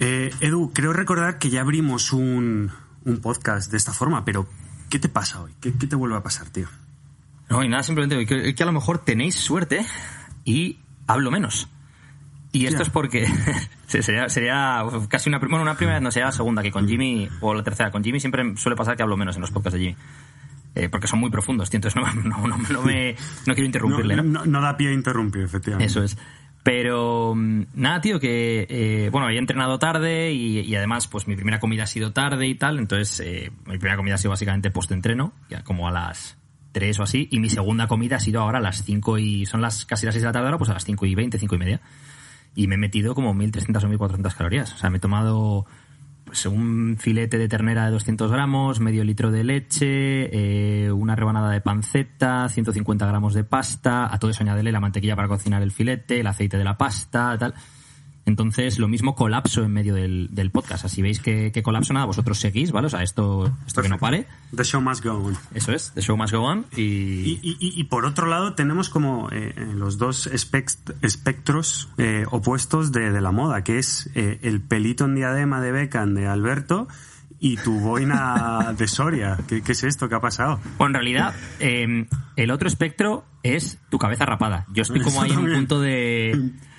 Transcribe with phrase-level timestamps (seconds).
[0.00, 2.70] Eh, Edu, creo recordar que ya abrimos un,
[3.04, 4.48] un podcast de esta forma, pero
[4.88, 5.52] ¿qué te pasa hoy?
[5.60, 6.66] ¿Qué, qué te vuelve a pasar, tío?
[7.50, 9.84] No, y nada, simplemente que, que a lo mejor tenéis suerte
[10.44, 11.68] y hablo menos.
[12.52, 12.82] Y esto Ya.
[12.84, 13.28] es porque
[13.86, 17.28] sería, sería casi una, bueno, una primera vez, no sería la segunda, que con Jimmy,
[17.40, 19.84] o la tercera, con Jimmy siempre suele pasar que hablo menos en los podcasts de
[19.84, 19.96] Jimmy.
[20.76, 24.60] Eh, porque son muy profundos, tío, entonces no, no, no, no me, quiero interrumpirle, no
[24.60, 25.90] da pie a interrumpir, efectivamente.
[25.90, 26.16] Eso es.
[26.62, 31.36] Pero mm, nada, tío, que eh, bueno, había entrenado tarde y, y además, pues mi
[31.36, 32.78] primera comida ha sido tarde y tal.
[32.78, 36.36] Entonces, eh, mi primera comida ha sido básicamente post-entreno, ya como a las
[36.72, 37.28] 3 o así.
[37.30, 39.46] Y mi segunda comida ha sido ahora a las 5 y.
[39.46, 41.38] Son las casi las 6 de la tarde ahora, pues a las 5 y 20,
[41.38, 41.80] 5 y media.
[42.54, 44.74] Y me he metido como 1300 o 1400 calorías.
[44.74, 45.66] O sea, me he tomado
[46.30, 51.50] pues un filete de ternera de 200 gramos, medio litro de leche, eh, una rebanada
[51.50, 55.72] de panceta, 150 gramos de pasta, a todo eso añádele la mantequilla para cocinar el
[55.72, 57.52] filete, el aceite de la pasta, tal.
[58.26, 60.84] Entonces, lo mismo colapso en medio del, del podcast.
[60.84, 62.86] Así veis que, que colapso, nada, vosotros seguís, ¿vale?
[62.86, 64.26] O sea, esto, esto que no pare.
[64.54, 65.36] The show must go on.
[65.54, 66.66] Eso es, the show must go on.
[66.76, 66.82] Y,
[67.42, 73.10] Y, y- por otro lado tenemos como eh, los dos espect- espectros eh, opuestos de,
[73.10, 76.86] de la moda, que es eh, el pelito en diadema de Beckham de Alberto
[77.40, 79.38] y tu boina de Soria.
[79.48, 80.08] ¿Qué, qué es esto?
[80.08, 80.60] ¿Qué ha pasado?
[80.78, 84.66] Bueno, en realidad, eh, el otro espectro es tu cabeza rapada.
[84.72, 86.50] Yo estoy como ahí en un punto de...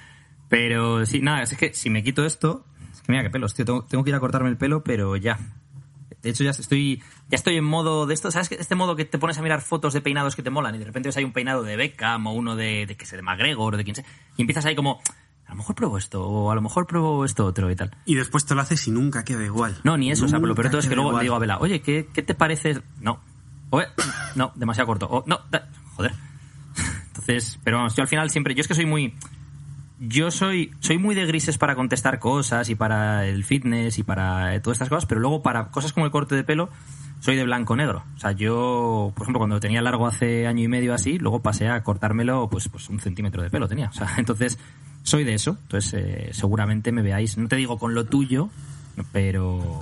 [0.52, 2.64] Pero sí, nada, es que si me quito esto...
[2.94, 3.66] Es que mira qué pelos, tío.
[3.66, 5.40] Tengo, tengo que ir a cortarme el pelo, pero ya.
[6.22, 6.98] De hecho, ya estoy,
[7.30, 8.30] ya estoy en modo de esto.
[8.30, 8.52] ¿Sabes?
[8.52, 10.86] Este modo que te pones a mirar fotos de peinados que te molan y de
[10.86, 13.74] repente ves ahí un peinado de Beckham o uno de, de que sé, de McGregor
[13.74, 14.06] o de quien sea.
[14.38, 15.02] Y empiezas ahí como...
[15.48, 17.92] A lo mejor pruebo esto o a lo mejor pruebo esto otro y tal.
[18.06, 19.78] Y después te lo haces y nunca queda igual.
[19.84, 21.38] No, ni eso, o sea, pero lo peor todo es que luego le digo a
[21.38, 21.40] igual.
[21.42, 22.82] Vela, oye, ¿qué, qué te parece?
[23.02, 23.20] No.
[23.70, 23.88] Oye,
[24.36, 25.08] no, demasiado corto.
[25.10, 26.14] O, no, da- joder.
[27.08, 29.14] Entonces, pero vamos, yo al final siempre, yo es que soy muy,
[30.04, 34.56] yo soy, soy muy de grises para contestar cosas y para el fitness y para
[34.56, 36.70] eh, todas estas cosas, pero luego para cosas como el corte de pelo,
[37.20, 38.04] soy de blanco-negro.
[38.16, 41.44] O sea, yo, por ejemplo, cuando lo tenía largo hace año y medio así, luego
[41.44, 43.90] pasé a cortármelo, pues, pues un centímetro de pelo tenía.
[43.90, 44.58] O sea, entonces,
[45.04, 45.58] soy de eso.
[45.62, 48.50] Entonces, eh, seguramente me veáis, no te digo con lo tuyo,
[49.12, 49.80] pero,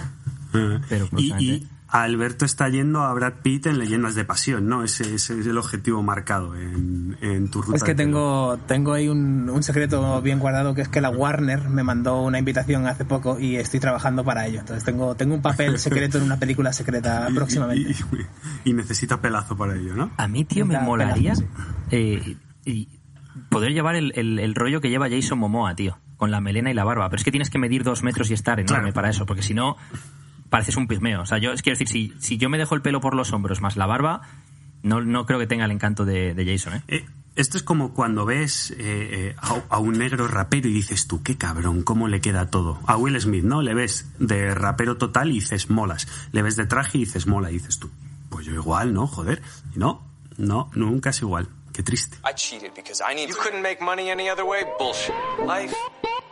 [0.53, 4.84] Eh, pero y Alberto está yendo a Brad Pitt en Leyendas de Pasión, ¿no?
[4.84, 7.78] Ese, ese es el objetivo marcado en, en tu ruta.
[7.78, 11.68] Es que tengo, tengo ahí un, un secreto bien guardado que es que la Warner
[11.70, 14.60] me mandó una invitación hace poco y estoy trabajando para ello.
[14.60, 17.90] Entonces tengo, tengo un papel secreto en una película secreta próximamente.
[17.92, 20.12] Y, y- y necesita pelazo para ello, ¿no?
[20.18, 21.34] A mí, tío, me molaría
[21.90, 22.36] eh,
[22.66, 22.88] y
[23.50, 26.74] poder llevar el, el- el rollo que lleva Jason Momoa, tío, con la melena y
[26.76, 27.10] la barba.
[27.10, 28.94] Pero es que tienes que medir dos metros y estar enorme Claro.
[28.94, 29.76] para eso, porque si no,
[30.50, 31.22] pareces un pigmeo.
[31.22, 33.32] O sea, yo, es quiero decir, si, si yo me dejo el pelo por los
[33.34, 34.22] hombros más la barba,
[34.84, 36.84] no, no creo que tenga el encanto de, de Jason, ¿eh?
[36.88, 37.06] Eh,
[37.36, 41.24] esto es como cuando ves eh, eh, a, a un negro rapero y dices tú,
[41.24, 42.80] qué cabrón, cómo le queda todo.
[42.86, 43.62] A Will Smith, ¿no?
[43.62, 46.08] Le ves de rapero total y dices molas.
[46.32, 47.90] Le ves de traje y dices mola y dices tú,
[48.30, 49.08] pues yo igual, ¿no?
[49.08, 49.42] Joder.
[49.74, 50.02] Y no,
[50.38, 51.48] no, nunca es igual.
[51.72, 52.18] Qué triste.
[52.30, 53.30] I cheated because I need.
[53.30, 54.66] You couldn't make money any other way.
[54.78, 55.14] Bullshit.
[55.46, 55.74] Life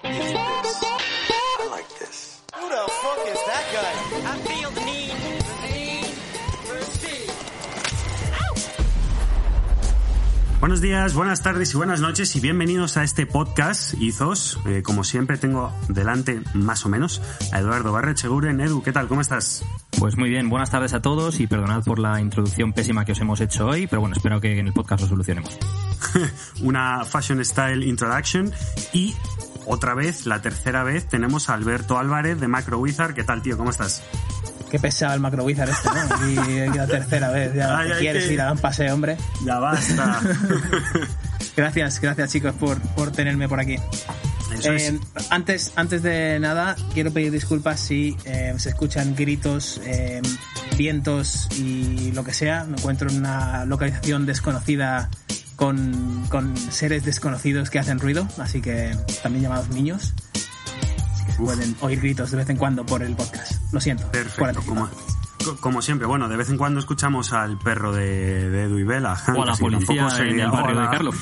[0.03, 0.35] is this.
[0.35, 2.26] I like this.
[2.59, 3.93] Who the fuck is that guy?
[4.25, 6.05] I feel the need, the need
[6.65, 7.29] for speed.
[10.59, 14.59] Buenos días, buenas tardes y buenas noches y bienvenidos a este podcast Izos.
[14.65, 18.59] Eh, como siempre tengo delante más o menos a Eduardo Barrecheguren.
[18.59, 19.07] Edu, ¿qué tal?
[19.07, 19.63] ¿Cómo estás?
[19.99, 23.19] Pues muy bien, buenas tardes a todos y perdonad por la introducción pésima que os
[23.19, 25.55] hemos hecho hoy, pero bueno, espero que en el podcast lo solucionemos.
[26.63, 28.51] Una Fashion Style Introduction
[28.93, 29.15] y
[29.67, 33.13] otra vez, la tercera vez, tenemos a Alberto Álvarez de Macro Wizard.
[33.13, 33.57] ¿Qué tal, tío?
[33.57, 34.01] ¿Cómo estás?
[34.71, 36.29] Qué pesado el Macro Wizard este, ¿no?
[36.29, 37.53] Y, y la tercera vez.
[37.53, 39.17] Ya, Ay, ¿qué ay, quieres que- ir a un paseo, hombre?
[39.45, 40.19] Ya basta.
[41.55, 43.77] Gracias, gracias chicos por, por tenerme por aquí.
[44.63, 44.99] Eh,
[45.31, 50.21] antes, antes de nada, quiero pedir disculpas si eh, se escuchan gritos, eh,
[50.77, 52.63] vientos y lo que sea.
[52.65, 55.09] Me encuentro en una localización desconocida
[55.57, 60.13] con, con seres desconocidos que hacen ruido, así que también llamados niños.
[61.13, 63.53] Así que se pueden oír gritos de vez en cuando por el podcast.
[63.73, 64.09] Lo siento.
[64.11, 64.87] Perfecto, como,
[65.43, 66.07] co- como siempre.
[66.07, 69.21] Bueno, de vez en cuando escuchamos al perro de, de Edu y Vela.
[69.35, 70.91] O a la policía tampoco en sería- el barrio de Hola.
[70.91, 71.15] Carlos.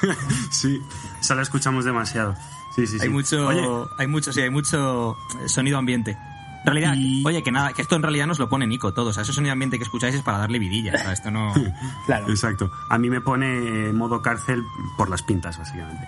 [0.50, 0.80] sí,
[1.20, 2.34] esa la escuchamos demasiado.
[2.74, 3.04] Sí, sí, sí.
[3.04, 3.64] Hay mucho, Oye,
[3.98, 5.16] hay mucho, sí, hay mucho
[5.46, 6.18] sonido ambiente.
[6.64, 9.10] En realidad, Y- oye, que nada, que esto en realidad nos lo pone Nico todo.
[9.10, 10.92] O sea, ese sonido ambiente que escucháis es para darle vidilla.
[10.94, 11.52] O sea, esto no.
[12.06, 12.28] Claro.
[12.28, 12.70] Exacto.
[12.90, 14.62] A mí me pone eh, modo cárcel
[14.96, 16.06] por las pintas, básicamente.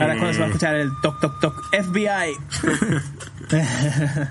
[0.00, 2.36] Ahora es cuando se va a Eh, escuchar el toc toc toc FBI.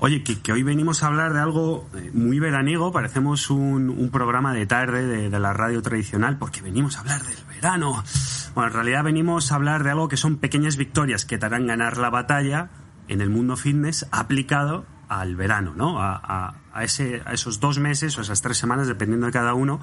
[0.00, 4.10] Oye, que, que hoy venimos a hablar de algo eh, muy veraniego, parecemos un, un
[4.10, 8.04] programa de tarde de, de la radio tradicional, porque venimos a hablar del verano.
[8.54, 11.66] Bueno, en realidad venimos a hablar de algo que son pequeñas victorias que te harán
[11.66, 12.68] ganar la batalla
[13.08, 16.00] en el mundo fitness aplicado al verano, ¿no?
[16.00, 19.80] A, ese, a esos dos meses o esas tres semanas, dependiendo de cada uno,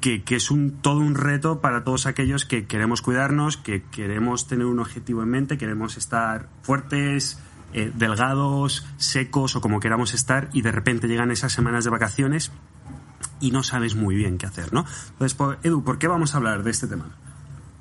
[0.00, 4.66] que, es un, todo un reto para todos aquellos que queremos cuidarnos, que queremos tener
[4.66, 7.38] un objetivo en mente, queremos estar fuertes,
[7.74, 12.50] eh, delgados, secos o como queramos estar y de repente llegan esas semanas de vacaciones
[13.40, 14.84] y no sabes muy bien qué hacer, ¿no?
[15.12, 17.10] Entonces, por- Edu, ¿por qué vamos a hablar de este tema?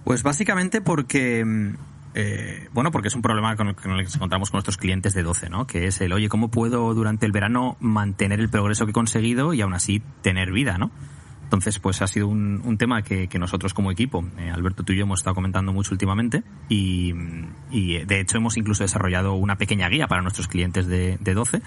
[0.03, 1.75] Pues básicamente porque, mm,
[2.15, 5.23] eh, bueno, porque es un problema con el que nos encontramos con nuestros clientes de
[5.23, 5.67] 12, ¿no?
[5.67, 9.53] Que es el, oye, ¿cómo puedo durante el verano mantener el progreso que he conseguido
[9.53, 10.91] y aún así tener vida, ¿no?
[11.43, 15.03] Entonces, pues ha sido un, tema que, nosotros como equipo, eh, Alberto, tú y yo
[15.03, 17.11] hemos estado comentando mucho últimamente y,
[17.71, 21.33] y, eh, de hecho hemos incluso desarrollado una pequeña guía para nuestros clientes de, de
[21.33, 21.63] 12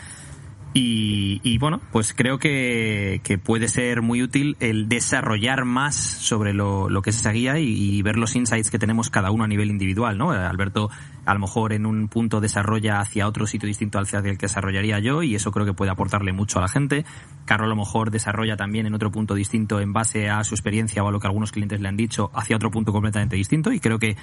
[0.74, 6.54] y, y, bueno, pues creo que, que puede ser muy útil el desarrollar más sobre
[6.54, 9.48] lo, lo que es esa guía y, ver los insights que tenemos cada uno a
[9.48, 10.30] nivel individual, ¿no?
[10.30, 10.88] Alberto
[11.26, 14.98] a lo mejor en un punto desarrolla hacia otro sitio distinto al el que desarrollaría
[14.98, 17.04] yo y eso creo que puede aportarle mucho a la gente.
[17.44, 21.04] Carlos a lo mejor desarrolla también en otro punto distinto en base a su experiencia
[21.04, 23.78] o a lo que algunos clientes le han dicho hacia otro punto completamente distinto y
[23.78, 24.16] creo que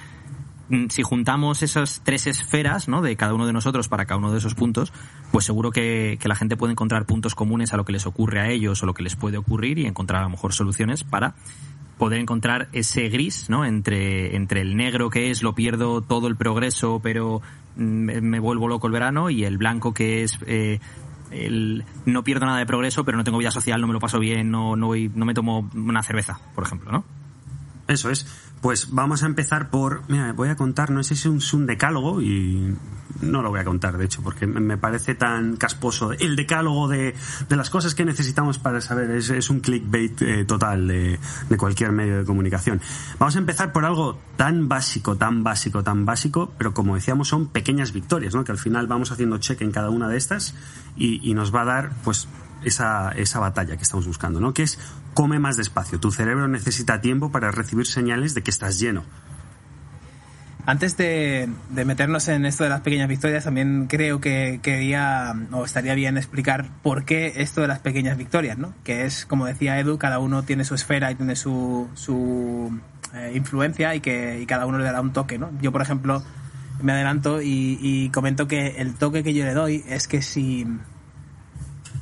[0.88, 3.02] si juntamos esas tres esferas ¿no?
[3.02, 4.92] de cada uno de nosotros para cada uno de esos puntos,
[5.32, 8.40] pues seguro que, que la gente puede encontrar puntos comunes a lo que les ocurre
[8.40, 11.34] a ellos o lo que les puede ocurrir y encontrar a lo mejor soluciones para
[12.00, 13.66] poder encontrar ese gris, ¿no?
[13.66, 17.42] Entre, entre el negro que es lo pierdo todo el progreso, pero
[17.76, 20.80] mm, me, me vuelvo loco el verano, y el blanco que es eh,
[21.30, 24.18] el no pierdo nada de progreso, pero no tengo vida social, no me lo paso
[24.18, 27.04] bien, no, no, voy, no me tomo una cerveza, por ejemplo, ¿no?
[27.86, 28.26] Eso es.
[28.60, 30.02] Pues vamos a empezar por.
[30.08, 32.76] Mira, voy a contar, no sé si es un decálogo y
[33.22, 36.12] no lo voy a contar, de hecho, porque me parece tan casposo.
[36.12, 37.14] El decálogo de,
[37.48, 41.18] las cosas que necesitamos para saber es, es un clickbait eh, total de,
[41.48, 42.80] de cualquier medio de comunicación.
[43.18, 47.46] Vamos a empezar por algo tan básico, tan básico, tan básico, pero como decíamos, son
[47.46, 48.44] pequeñas victorias, ¿no?
[48.44, 50.54] Que al final vamos haciendo check en cada una de estas
[50.96, 52.28] y, y nos va a dar, pues,
[52.64, 54.54] esa, esa batalla que estamos buscando, ¿no?
[54.54, 54.78] Que es
[55.14, 56.00] come más despacio.
[56.00, 59.04] Tu cerebro necesita tiempo para recibir señales de que estás lleno.
[60.66, 65.64] Antes de, de meternos en esto de las pequeñas victorias, también creo que quería o
[65.64, 68.74] estaría bien explicar por qué esto de las pequeñas victorias, ¿no?
[68.84, 72.78] Que es, como decía Edu, cada uno tiene su esfera y tiene su, su
[73.14, 75.50] eh, influencia y que y cada uno le dará un toque, ¿no?
[75.62, 76.22] Yo, por ejemplo,
[76.82, 80.66] me adelanto y, y comento que el toque que yo le doy es que si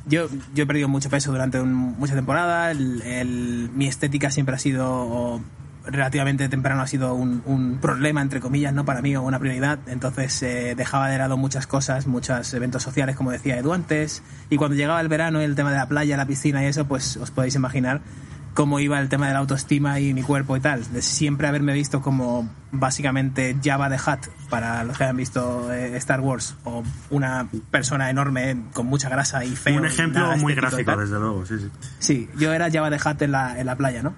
[0.09, 2.71] yo, yo he perdido mucho peso durante un- mucha temporada.
[2.71, 5.41] El, mi estética siempre ha sido,
[5.85, 9.79] relativamente temprano, ha sido un, problema, entre comillas, no para mí, o una prioridad.
[9.87, 14.21] Entonces eh, dejaba de lado muchas cosas, muchos eventos sociales, como decía Edu antes.
[14.49, 17.17] Y cuando llegaba el verano el tema de la playa, la piscina y eso, pues
[17.17, 18.01] os podéis imaginar
[18.59, 20.83] cómo iba el tema de la autoestima y mi cuerpo y tal.
[20.91, 25.95] De siempre haberme visto como básicamente Java de Hutt, para los que hayan visto eh,
[25.95, 29.79] Star Wars, o una persona enorme con mucha grasa y feo.
[29.79, 31.69] un ejemplo muy gráfico, desde luego, sí, sí.
[31.99, 34.13] Sí, yo era Java de Hutt en la, en la playa, ¿no?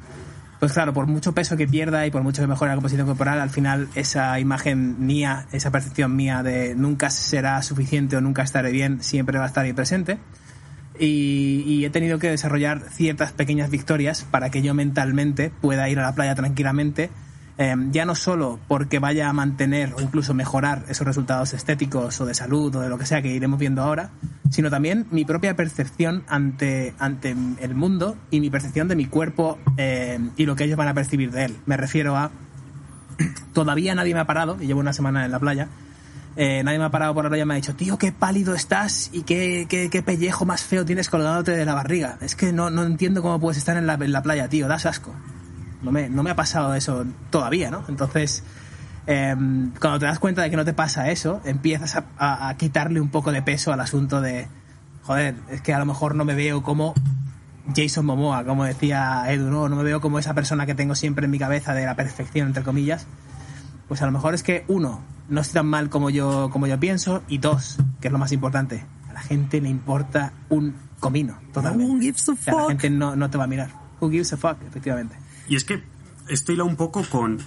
[0.59, 3.39] Pues claro, por mucho peso que pierda y por mucho que mejore la composición corporal,
[3.39, 8.71] al final esa imagen mía, esa percepción mía de nunca será suficiente o nunca estaré
[8.71, 10.17] bien, siempre va a estar ahí presente.
[11.03, 16.03] Y, he tenido que desarrollar ciertas pequeñas victorias para que yo mentalmente pueda ir a
[16.03, 17.09] la playa tranquilamente,
[17.57, 22.25] eh, ya no solo porque vaya a mantener o incluso mejorar esos resultados estéticos o
[22.27, 24.11] de salud o de lo que sea que iremos viendo ahora,
[24.51, 29.57] sino también mi propia percepción ante, ante el mundo y mi percepción de mi cuerpo
[29.77, 31.57] eh, y lo que ellos van a percibir de él.
[31.65, 32.29] Me refiero a
[33.53, 35.67] todavía nadie me ha parado, y llevo una semana en la playa,
[36.35, 39.09] eh, nadie me ha parado por la y me ha dicho, tío, qué pálido estás
[39.13, 42.17] y qué, qué, pellejo más feo tienes colgándote de la barriga.
[42.21, 44.85] Es que no, no entiendo cómo puedes estar en la, en la playa, tío, das
[44.85, 45.13] asco.
[45.81, 47.83] No me, no me ha pasado eso todavía, ¿no?
[47.89, 48.43] Entonces,
[49.07, 49.35] eh,
[49.79, 53.01] cuando te das cuenta de que no te pasa eso, empiezas a, a- a quitarle
[53.01, 54.47] un poco de peso al asunto de,
[55.03, 56.93] joder, es que a lo mejor no me veo como
[57.75, 61.25] Jason Momoa, como decía Edu, no, no me veo como esa persona que tengo siempre
[61.25, 63.05] en mi cabeza de la perfección, entre comillas.
[63.87, 66.79] Pues a lo mejor es que, uno, no estoy tan mal como yo, como yo
[66.79, 71.39] pienso, y dos, que es lo más importante, a la gente le importa un comino,
[71.51, 71.91] totalmente.
[71.91, 72.69] Who gives a O sea, la fuck?
[72.69, 73.71] gente no, no te va a mirar.
[73.99, 75.15] Who gives a fuck, efectivamente.
[75.47, 75.83] Y es que
[76.27, 77.39] esto hila un poco con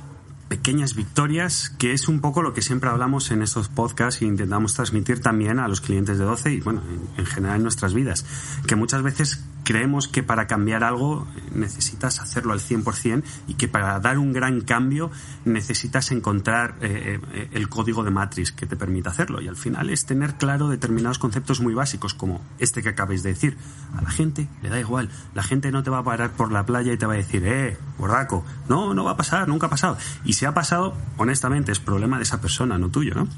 [0.49, 4.75] pequeñas victorias, que es un poco lo que siempre hablamos en estos podcasts e intentamos
[4.75, 8.25] transmitir también a los clientes de 12 y, bueno, en, en general en nuestras vidas.
[8.67, 13.99] Que muchas veces creemos que para cambiar algo necesitas hacerlo al 100% y que para
[13.99, 15.11] dar un gran cambio
[15.45, 19.41] necesitas encontrar eh, eh, el código de Matrix que te permita hacerlo.
[19.41, 23.31] Y al final es tener claro determinados conceptos muy básicos, como este que acabáis de
[23.31, 23.57] decir.
[23.97, 25.11] A la gente le da igual.
[25.35, 27.43] La gente no te va a parar por la playa y te va a decir,
[27.47, 28.45] eh, borraco.
[28.69, 29.97] No, no va a pasar, nunca ha pasado.
[30.25, 33.29] Y si ha pasado, honestamente, es problema de esa persona, no tuyo, ¿no?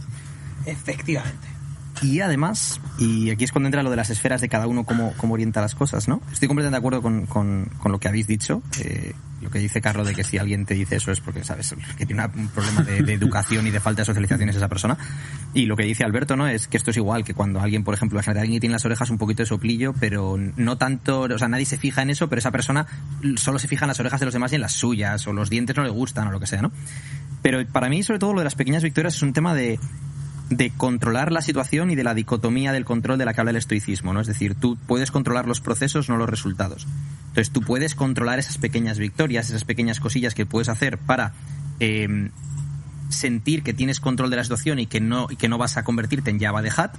[0.64, 1.55] Efectivamente.
[2.02, 5.14] Y además, y aquí es cuando entra lo de las esferas de cada uno, cómo,
[5.16, 6.20] cómo orienta las cosas, ¿no?
[6.30, 8.62] Estoy completamente de acuerdo con, con, con lo que habéis dicho.
[8.80, 11.74] Eh, lo que dice Carlos de que si alguien te dice eso es porque, ¿sabes?
[11.96, 14.96] Que tiene un problema de, educación y de falta de socialización es esa persona.
[15.52, 16.48] Y lo que dice Alberto, ¿no?
[16.48, 19.10] Es que esto es igual que cuando alguien, por ejemplo, imagínate, alguien tiene las orejas
[19.10, 22.38] un poquito de soplillo, pero no tanto, o sea, nadie se fija en eso, pero
[22.40, 22.86] esa persona
[23.36, 25.50] solo se fija en las orejas de los demás y en las suyas, o los
[25.50, 26.72] dientes no le gustan, o lo que sea, ¿no?
[27.42, 29.78] Pero para mí, sobre todo, lo de las pequeñas victorias es un tema de,
[30.50, 33.56] de controlar la situación y de la dicotomía del control de la que habla el
[33.56, 34.20] estoicismo, ¿no?
[34.20, 36.86] Es decir, tú puedes controlar los procesos, no los resultados.
[37.28, 41.32] Entonces, tú puedes controlar esas pequeñas victorias, esas pequeñas cosillas que puedes hacer para
[41.80, 42.30] eh,
[43.08, 45.84] sentir que tienes control de la situación y que no, y que no vas a
[45.84, 46.94] convertirte en Java de Hat,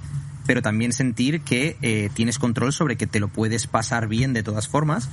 [0.46, 4.42] pero también sentir que eh, tienes control sobre que te lo puedes pasar bien de
[4.42, 5.08] todas formas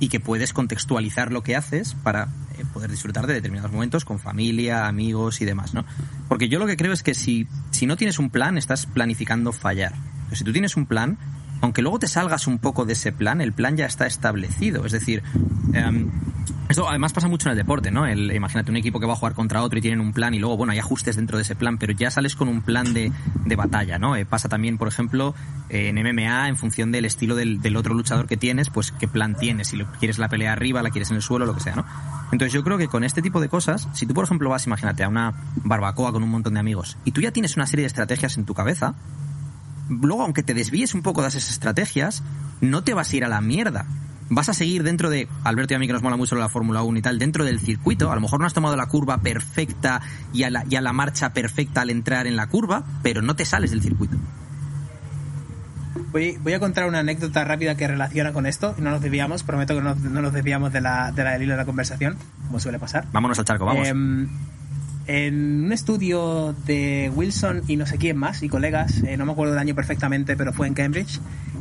[0.00, 2.28] y que puedes contextualizar lo que haces para
[2.66, 5.84] poder disfrutar de determinados momentos con familia, amigos y demás, ¿no?
[6.28, 9.52] Porque yo lo que creo es que si, si no tienes un plan, estás planificando
[9.52, 9.94] fallar.
[10.24, 11.18] Pero si tú tienes un plan,
[11.60, 14.84] aunque luego te salgas un poco de ese plan, el plan ya está establecido.
[14.86, 15.22] Es decir,
[15.72, 16.10] em,
[16.68, 18.06] esto además pasa mucho en el deporte, ¿no?
[18.06, 20.38] El, imagínate un equipo que va a jugar contra otro y tienen un plan y
[20.38, 23.10] luego, bueno, hay ajustes dentro de ese plan, pero ya sales con un plan de,
[23.46, 24.16] de batalla, ¿no?
[24.16, 25.34] Eh, pasa también, por ejemplo,
[25.70, 29.08] eh, en MMA, en función del estilo del, del otro luchador que tienes, pues qué
[29.08, 31.60] plan tienes, si lo- quieres la pelea arriba, la quieres en el suelo, lo que
[31.60, 31.84] sea, ¿no?
[32.32, 35.02] Entonces yo creo que con este tipo de cosas, si tú, por ejemplo, vas, imagínate,
[35.04, 35.32] a una
[35.64, 38.44] barbacoa con un montón de amigos y tú ya tienes una serie de estrategias en
[38.44, 38.94] tu cabeza,
[39.88, 42.22] luego, aunque te desvíes un poco de esas estrategias,
[42.60, 43.86] no te vas a ir a la mierda.
[44.30, 46.82] Vas a seguir dentro de, Alberto y a mí que nos mola mucho la Fórmula
[46.82, 48.12] 1 y tal, dentro del circuito.
[48.12, 50.02] A lo mejor no has tomado la curva perfecta
[50.34, 53.36] y a la, y a la marcha perfecta al entrar en la curva, pero no
[53.36, 54.16] te sales del circuito.
[56.12, 59.42] Voy, voy a contar una anécdota rápida que relaciona con esto y no nos desviamos,
[59.42, 62.16] prometo que no, no nos desviamos de la, de la del hilo de la conversación,
[62.46, 63.06] como suele pasar.
[63.12, 63.88] Vámonos al charco, vamos.
[63.88, 64.28] Em,
[65.08, 69.32] en un estudio de Wilson y no sé quién más, y colegas, eh, no me
[69.32, 71.18] acuerdo del año perfectamente, pero fue en Cambridge,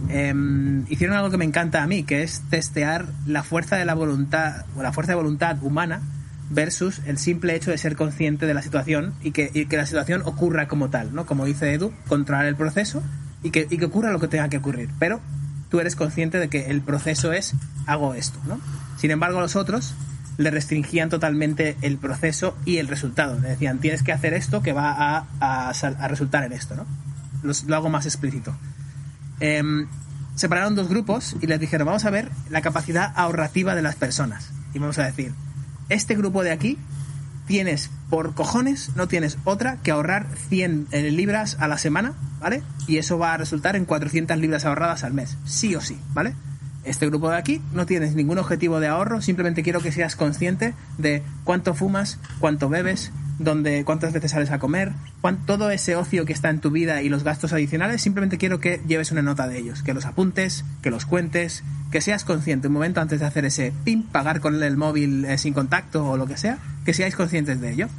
[0.10, 3.96] em, hicieron algo que me encanta a mí, que es testear la fuerza de la
[3.96, 6.02] voluntad, o la fuerza de voluntad humana
[6.50, 9.86] versus el simple hecho de ser consciente de la situación y que, y que la
[9.86, 11.26] situación ocurra como tal, ¿no?
[11.26, 13.02] Como dice Edu, controlar el proceso
[13.44, 14.90] y que, y que ocurra lo que tenga que ocurrir.
[15.00, 15.22] Pero
[15.70, 17.54] tú eres consciente de que el proceso es
[17.86, 18.60] hago esto, ¿no?
[18.98, 19.94] Sin embargo, los otros
[20.38, 23.40] le restringían totalmente el proceso y el resultado.
[23.40, 26.86] Le decían, tienes que hacer esto que va a, a a resultar en esto, ¿no?
[27.44, 28.56] Lo hago más explícito.
[29.40, 29.88] Em,
[30.36, 34.52] separaron dos grupos y les dijeron, vamos a ver la capacidad ahorrativa de las personas.
[34.74, 35.34] Y vamos a decir,
[35.90, 36.78] este grupo de aquí
[37.48, 42.62] tienes por cojones, no tienes otra que ahorrar 100 eh, libras a la semana, ¿vale?
[42.88, 46.36] Y eso va a resultar en 400 libras ahorradas al mes, sí o sí, ¿vale?
[46.88, 50.74] Este grupo de aquí no tienes ningún objetivo de ahorro, simplemente quiero que seas consciente
[50.98, 56.26] de cuánto fumas, cuánto bebes, dónde, cuántas veces sales a comer, cuán- todo ese ocio
[56.26, 59.48] que está en tu vida y los gastos adicionales, simplemente quiero que lleves una nota
[59.48, 63.26] de ellos, que los apuntes, que los cuentes, que seas consciente un momento antes de
[63.26, 66.94] hacer ese pin, pagar con el móvil eh, sin contacto o lo que sea, que
[66.94, 67.90] seáis conscientes de ello.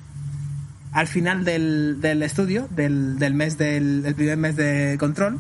[0.93, 5.39] Al final del, del estudio, del, del mes del, del primer mes de control,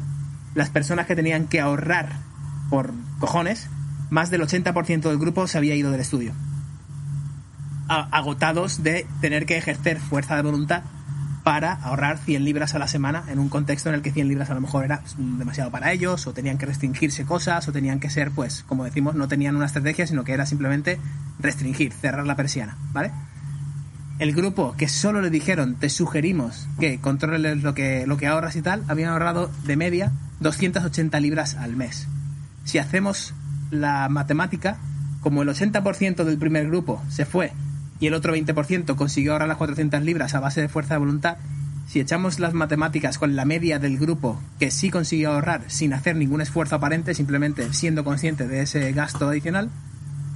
[0.54, 2.27] las personas que tenían que ahorrar
[2.70, 3.68] por cojones,
[4.10, 6.32] más del 80% del grupo se había ido del estudio.
[7.88, 10.82] Agotados de tener que ejercer fuerza de voluntad
[11.42, 14.50] para ahorrar 100 libras a la semana en un contexto en el que 100 libras
[14.50, 18.10] a lo mejor era demasiado para ellos, o tenían que restringirse cosas, o tenían que
[18.10, 20.98] ser, pues, como decimos, no tenían una estrategia, sino que era simplemente
[21.38, 23.12] restringir, cerrar la persiana, ¿vale?
[24.18, 28.56] el grupo que solo le dijeron te sugerimos que controles lo que, lo que ahorras
[28.56, 32.08] y tal, habían ahorrado de media 280 libras al mes.
[32.68, 33.32] Si hacemos
[33.70, 34.76] la matemática,
[35.22, 37.54] como el 80% del primer grupo se fue
[37.98, 41.38] y el otro 20% consiguió ahorrar las 400 libras a base de fuerza de voluntad,
[41.86, 46.16] si echamos las matemáticas con la media del grupo que sí consiguió ahorrar sin hacer
[46.16, 49.70] ningún esfuerzo aparente, simplemente siendo consciente de ese gasto adicional,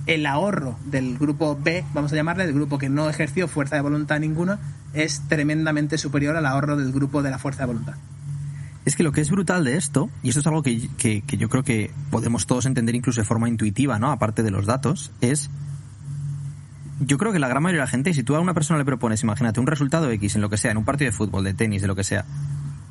[0.06, 3.82] el ahorro del grupo B, vamos a llamarle, del grupo que no ejerció fuerza de
[3.82, 4.58] voluntad ninguna,
[4.94, 7.96] es tremendamente superior al ahorro del grupo de la fuerza de voluntad.
[8.84, 11.48] Es que lo que es brutal de esto, y esto es algo que, que- yo
[11.48, 14.10] creo que podemos todos entender incluso de forma intuitiva, ¿no?
[14.10, 15.50] Aparte de los datos, es.
[17.00, 18.84] Yo creo que la gran mayoría de la gente, si tú a una persona le
[18.84, 21.54] propones, imagínate, un resultado X en lo que sea, en un partido de fútbol, de
[21.54, 22.24] tenis, de lo que sea,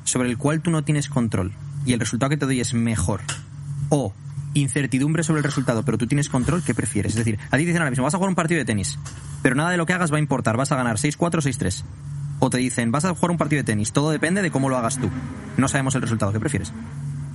[0.04, 1.52] sobre el cual tú no tienes control,
[1.86, 3.20] y el resultado que te doy es mejor,
[3.88, 4.12] o
[4.54, 7.12] incertidumbre sobre el resultado, pero tú tienes control, ¿qué prefieres?
[7.12, 8.98] Es decir, a ti te dicen ahora mismo, vas a jugar un partido de tenis,
[9.40, 11.82] pero nada de lo que hagas va a importar, vas a ganar 6-4 o 6-3.
[12.44, 14.76] O te dicen, vas a jugar un partido de tenis, todo depende de cómo lo
[14.76, 15.08] hagas tú.
[15.56, 16.72] No sabemos el resultado, ¿qué prefieres?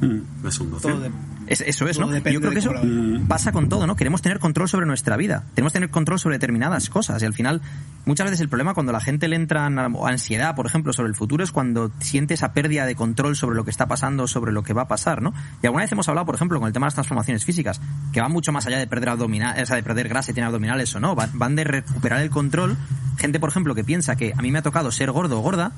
[0.02, 0.88] Mm, es un 12.
[0.90, 1.12] Todo de-
[1.48, 2.08] Es- eso es, ¿no?
[2.08, 3.22] Todo Yo creo que eso veas.
[3.28, 3.96] pasa con todo, ¿no?
[3.96, 7.34] Queremos tener control sobre nuestra vida, tenemos que tener control sobre determinadas cosas y al
[7.34, 7.62] final
[8.06, 11.16] muchas veces el problema cuando la gente le entra a ansiedad, por ejemplo, sobre el
[11.16, 14.64] futuro es cuando siente esa pérdida de control sobre lo que está pasando, sobre lo
[14.64, 15.34] que va a pasar, ¿no?
[15.64, 17.80] Y alguna vez hemos hablado, por ejemplo, con el tema de las transformaciones físicas,
[18.12, 20.48] que van mucho más allá de perder abdominales, o sea, de perder grasa y tener
[20.48, 22.76] abdominales o no, van, van de recuperar el control.
[23.18, 25.72] Gente, por ejemplo, que piensa que a mí me ha tocado ser gordo o gorda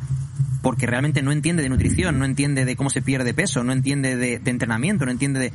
[0.62, 4.16] porque realmente no entiende de nutrición, no entiende de cómo se pierde peso, no entiende
[4.16, 5.54] de, de entrenamiento, no entiende de...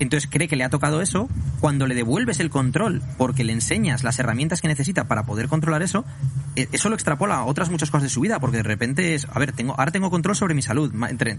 [0.00, 1.28] Entonces cree que le ha tocado eso,
[1.60, 5.82] cuando le devuelves el control, porque le enseñas las herramientas que necesita para poder controlar
[5.82, 6.04] eso,
[6.54, 9.26] eh, eso lo extrapola a otras muchas cosas de su vida, porque de repente es,
[9.30, 10.92] a ver, tengo, ahora tengo control sobre mi salud,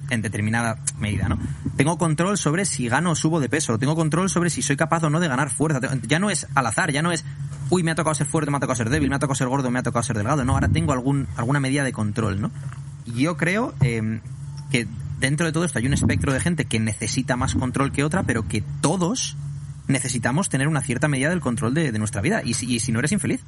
[0.09, 1.39] en determinada medida, ¿no?
[1.77, 5.03] Tengo control sobre si gano o subo de peso, tengo control sobre si soy capaz
[5.03, 7.23] o no de ganar fuerza, ya no es al azar, ya no es,
[7.69, 9.47] uy, me ha tocado ser fuerte, me ha tocado ser débil, me ha tocado ser
[9.47, 12.51] gordo, me ha tocado ser delgado, no, ahora tengo algún, alguna medida de control, ¿no?
[13.15, 14.19] Yo creo eh,
[14.71, 14.87] que
[15.19, 18.23] dentro de todo esto hay un espectro de gente que necesita más control que otra,
[18.23, 19.35] pero que todos
[19.87, 22.41] necesitamos tener una cierta medida del control de, nuestra vida.
[22.43, 23.41] Y si, no eres infeliz,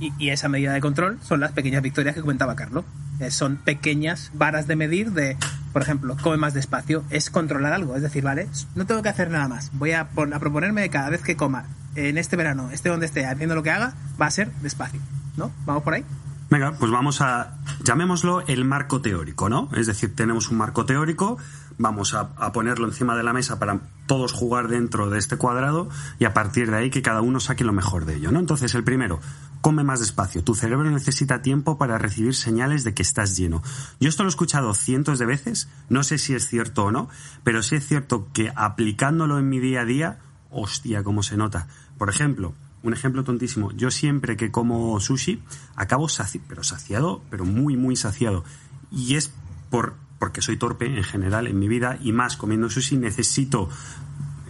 [0.00, 2.84] Y, esa medida de control son las pequeñas victorias que comentaba Carlos.
[3.20, 5.36] Eh, son pequeñas varas de medir de,
[5.72, 7.96] por ejemplo, come más despacio, es controlar algo.
[7.96, 9.70] Es decir, vale, no tengo que hacer nada más.
[9.72, 13.54] Voy a, a proponerme cada vez que coma en este verano, esté donde esté, haciendo
[13.54, 15.00] lo que haga, va a ser despacio.
[15.36, 15.52] ¿No?
[15.64, 16.04] ¿Vamos por ahí?
[16.50, 19.68] Venga, pues vamos a, llamémoslo el marco teórico, ¿no?
[19.74, 21.36] Es decir, tenemos un marco teórico,
[21.76, 26.24] vamos a, ponerlo encima de la mesa para todos jugar dentro de este cuadrado y
[26.24, 28.38] a partir de ahí que cada uno saque lo mejor de ello, ¿no?
[28.38, 29.20] Entonces, el primero,
[29.60, 30.42] come más despacio.
[30.42, 33.62] Tu cerebro necesita tiempo para recibir señales de que estás lleno.
[34.00, 37.10] Yo esto lo he escuchado cientos de veces, no sé si es cierto o no,
[37.44, 40.18] pero sí es cierto que aplicándolo en mi día a día,
[40.50, 41.68] hostia, cómo se nota.
[41.98, 43.72] Por ejemplo, un ejemplo tontísimo.
[43.72, 45.42] Yo siempre que como sushi
[45.76, 46.08] acabo
[46.48, 48.44] pero saciado, pero muy, muy saciado.
[48.90, 49.32] Y es
[49.70, 53.68] por, porque soy torpe en general en mi vida y más comiendo sushi necesito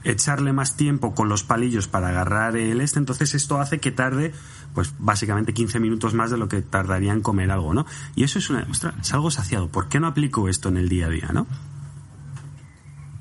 [0.05, 4.33] echarle más tiempo con los palillos para agarrar el este, entonces esto hace que tarde,
[4.73, 7.85] pues básicamente 15 minutos más de lo que tardaría en comer algo, ¿no?
[8.15, 9.69] Y eso es una, es algo saciado.
[9.69, 11.47] ¿Por qué no aplico esto en el día a día, no?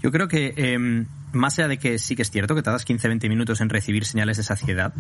[0.02, 3.30] yo creo que eh, más allá de que sí que es cierto que tardas 15-20
[3.30, 4.94] minutos en recibir señales de saciedad,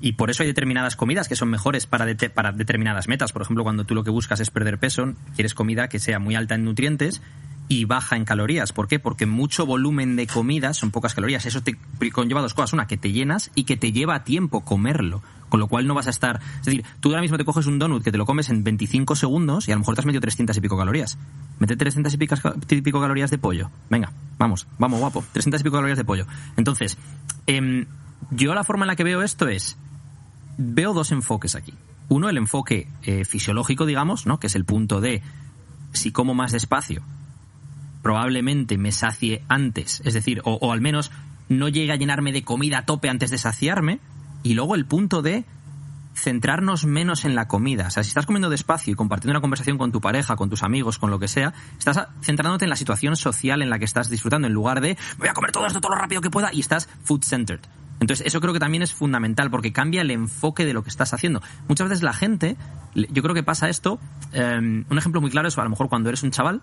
[0.00, 3.32] y por eso hay determinadas comidas que son mejores para, para determinadas metas.
[3.32, 6.36] Por ejemplo, cuando tú lo que buscas es perder peso, quieres comida que sea muy
[6.36, 7.20] alta en nutrientes
[7.68, 8.72] y baja en calorías.
[8.72, 8.98] ¿Por qué?
[8.98, 11.46] Porque mucho volumen de comida son pocas calorías.
[11.46, 11.76] Eso te
[12.12, 12.72] conlleva dos cosas.
[12.72, 15.22] Una, que te llenas y que te lleva tiempo comerlo.
[15.48, 16.40] Con lo cual no vas a estar...
[16.60, 19.16] Es decir, tú ahora mismo te coges un donut que te lo comes en 25
[19.16, 21.18] segundos y a lo mejor te has metido 300 y pico calorías.
[21.58, 23.70] Mete 300 y pico, calorías de pollo.
[23.90, 25.24] Venga, vamos, vamos, guapo.
[25.32, 26.26] 300 y pico calorías de pollo.
[26.56, 26.98] Entonces,
[27.46, 27.86] em,
[28.30, 29.76] yo la forma en la que veo esto es...
[30.58, 31.74] Veo dos enfoques aquí.
[32.08, 34.40] Uno, el enfoque eh, fisiológico, digamos, ¿no?
[34.40, 35.22] Que es el punto de
[35.92, 37.02] si como más despacio,
[38.02, 41.10] probablemente me sacie antes, es decir, o, o al menos
[41.48, 44.00] no llegue a llenarme de comida a tope antes de saciarme,
[44.48, 45.44] y luego el punto de
[46.14, 47.88] centrarnos menos en la comida.
[47.88, 50.62] O sea, si estás comiendo despacio y compartiendo una conversación con tu pareja, con tus
[50.62, 54.08] amigos, con lo que sea, estás centrándote en la situación social en la que estás
[54.08, 56.60] disfrutando, en lugar de voy a comer todo esto todo lo rápido que pueda y
[56.60, 57.60] estás food-centered.
[58.00, 61.12] Entonces, eso creo que también es fundamental porque cambia el enfoque de lo que estás
[61.12, 61.42] haciendo.
[61.68, 62.56] Muchas veces la gente,
[62.94, 64.00] yo creo que pasa esto,
[64.32, 64.56] eh,
[64.88, 66.62] un ejemplo muy claro es a lo mejor cuando eres un chaval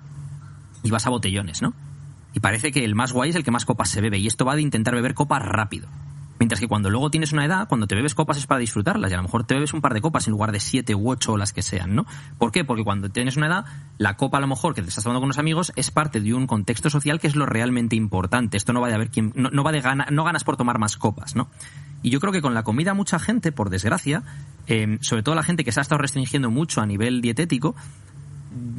[0.82, 1.76] y vas a botellones, ¿no?
[2.34, 4.17] Y parece que el más guay es el que más copas se bebe.
[4.17, 5.88] Y esto va de intentar beber copas rápido.
[6.38, 9.10] Mientras que cuando luego tienes una edad, cuando te bebes copas es para disfrutarlas.
[9.10, 11.10] Y a lo mejor te bebes un par de copas en lugar de siete u
[11.10, 12.06] ocho o las que sean, ¿no?
[12.38, 12.65] ¿Por qué?
[12.65, 13.65] Porque cuando tienes una edad,
[13.98, 16.34] la copa a lo mejor que te estás tomando con unos amigos es parte de
[16.34, 18.58] un contexto social que es lo realmente importante.
[18.58, 20.78] Esto no va de haber quién, no, no va de gana, no ganas por tomar
[20.78, 21.50] más copas, ¿no?
[22.06, 24.21] Y yo creo que con la comida mucha gente, por desgracia,
[24.67, 27.76] eh, sobre todo la gente que se ha estado restringiendo mucho a nivel dietético,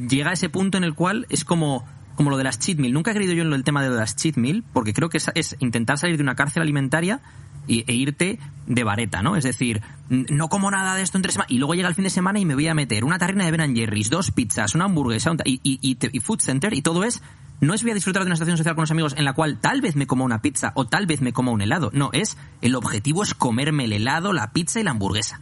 [0.07, 2.93] llega a ese punto en el cual es como, como lo de las cheat meal.
[2.93, 5.55] Nunca he creído yo en del tema de las cheat meal, porque creo que es,
[5.59, 7.19] intentar salir de una cárcel alimentaria
[7.67, 9.35] e irte de vareta, ¿no?
[9.35, 12.09] Es decir, no como nada de esto entre semana y luego llega el fin de
[12.09, 15.31] semana y me voy a meter una tarrina de Ben Jerry's, dos pizzas, una hamburguesa
[15.45, 17.21] y, food center y todo es
[17.59, 19.59] no es voy a disfrutar de una situación social con los amigos en la cual
[19.59, 21.89] tal vez me coma una pizza o tal vez me coma un helado.
[21.93, 25.39] No, es el objetivo es comerme el helado, la pizza y la hamburguesa.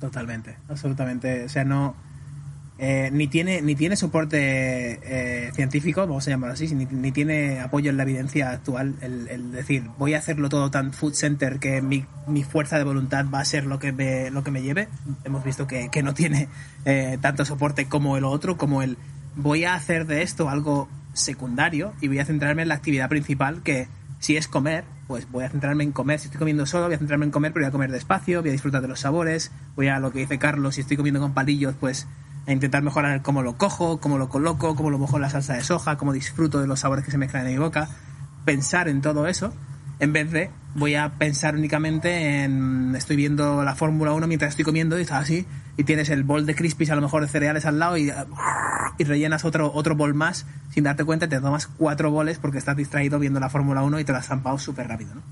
[0.00, 1.44] Totalmente, absolutamente.
[1.44, 1.94] O sea, no.
[2.78, 7.60] Eh, ni tiene ni tiene soporte eh, científico, vamos a llamarlo así, ni, ni tiene
[7.60, 11.82] apoyo en la evidencia actual el, decir voy a hacerlo todo tan food center que
[11.82, 14.88] mi, mi fuerza de voluntad va a ser lo que me, lo que me lleve.
[15.24, 16.48] Hemos visto que, que no tiene
[16.84, 18.96] eh, tanto soporte como el otro, como el
[19.36, 23.62] voy a hacer de esto algo secundario y voy a centrarme en la actividad principal
[23.62, 26.20] que si es comer, pues voy a centrarme en comer.
[26.20, 28.50] Si estoy comiendo solo, voy a centrarme en comer, pero voy a comer despacio, voy
[28.50, 31.34] a disfrutar de los sabores, voy a lo que dice Carlos, si estoy comiendo con
[31.34, 32.06] palillos, pues
[32.46, 35.54] a intentar mejorar cómo lo cojo, cómo lo coloco, cómo lo mojo en la salsa
[35.54, 37.88] de soja, cómo disfruto de los sabores que se mezclan en mi boca,
[38.44, 39.52] pensar en todo eso,
[40.00, 44.64] en vez de voy a pensar únicamente en estoy viendo la Fórmula 1 mientras estoy
[44.64, 47.78] comiendo y así y tienes el bol de crispies a lo mejor de cereales al
[47.78, 48.10] lado y,
[48.98, 52.76] y rellenas otro otro bol más sin darte cuenta te tomas cuatro boles porque estás
[52.76, 55.22] distraído viendo la Fórmula 1 y te lo has zampado súper rápido, ¿no?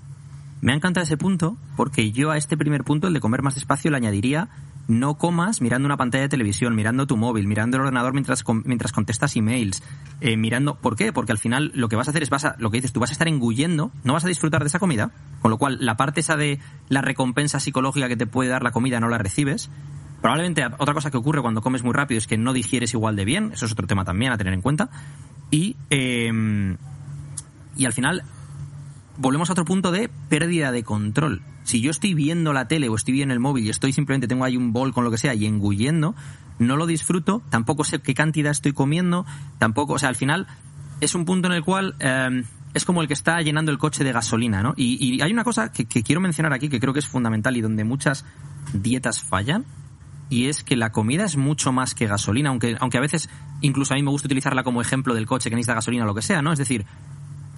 [0.60, 3.54] Me ha encantado ese punto porque yo a este primer punto, el de comer más
[3.54, 4.48] despacio, le añadiría
[4.90, 8.92] no comas mirando una pantalla de televisión, mirando tu móvil, mirando el ordenador mientras, mientras
[8.92, 9.82] contestas emails,
[10.20, 10.74] eh, mirando...
[10.74, 11.12] ¿Por qué?
[11.12, 13.00] Porque al final lo que vas a hacer es, vas a, lo que dices, tú
[13.00, 15.96] vas a estar engullendo, no vas a disfrutar de esa comida, con lo cual la
[15.96, 19.70] parte esa de la recompensa psicológica que te puede dar la comida no la recibes.
[20.20, 23.24] Probablemente otra cosa que ocurre cuando comes muy rápido es que no digieres igual de
[23.24, 24.90] bien, eso es otro tema también a tener en cuenta.
[25.50, 26.76] Y, eh,
[27.76, 28.24] y al final
[29.16, 31.42] volvemos a otro punto de pérdida de control.
[31.70, 34.44] Si yo estoy viendo la tele o estoy viendo el móvil y estoy simplemente tengo
[34.44, 36.16] ahí un bol con lo que sea y engullendo,
[36.58, 39.24] no lo disfruto, tampoco sé qué cantidad estoy comiendo,
[39.60, 40.48] tampoco, o sea, al final
[41.00, 42.42] es un punto en el cual eh,
[42.74, 44.74] es como el que está llenando el coche de gasolina, ¿no?
[44.76, 47.56] Y, y hay una cosa que, que quiero mencionar aquí que creo que es fundamental
[47.56, 48.24] y donde muchas
[48.72, 49.64] dietas fallan,
[50.28, 53.30] y es que la comida es mucho más que gasolina, aunque, aunque a veces
[53.60, 56.16] incluso a mí me gusta utilizarla como ejemplo del coche que necesita gasolina o lo
[56.16, 56.52] que sea, ¿no?
[56.52, 56.84] Es decir,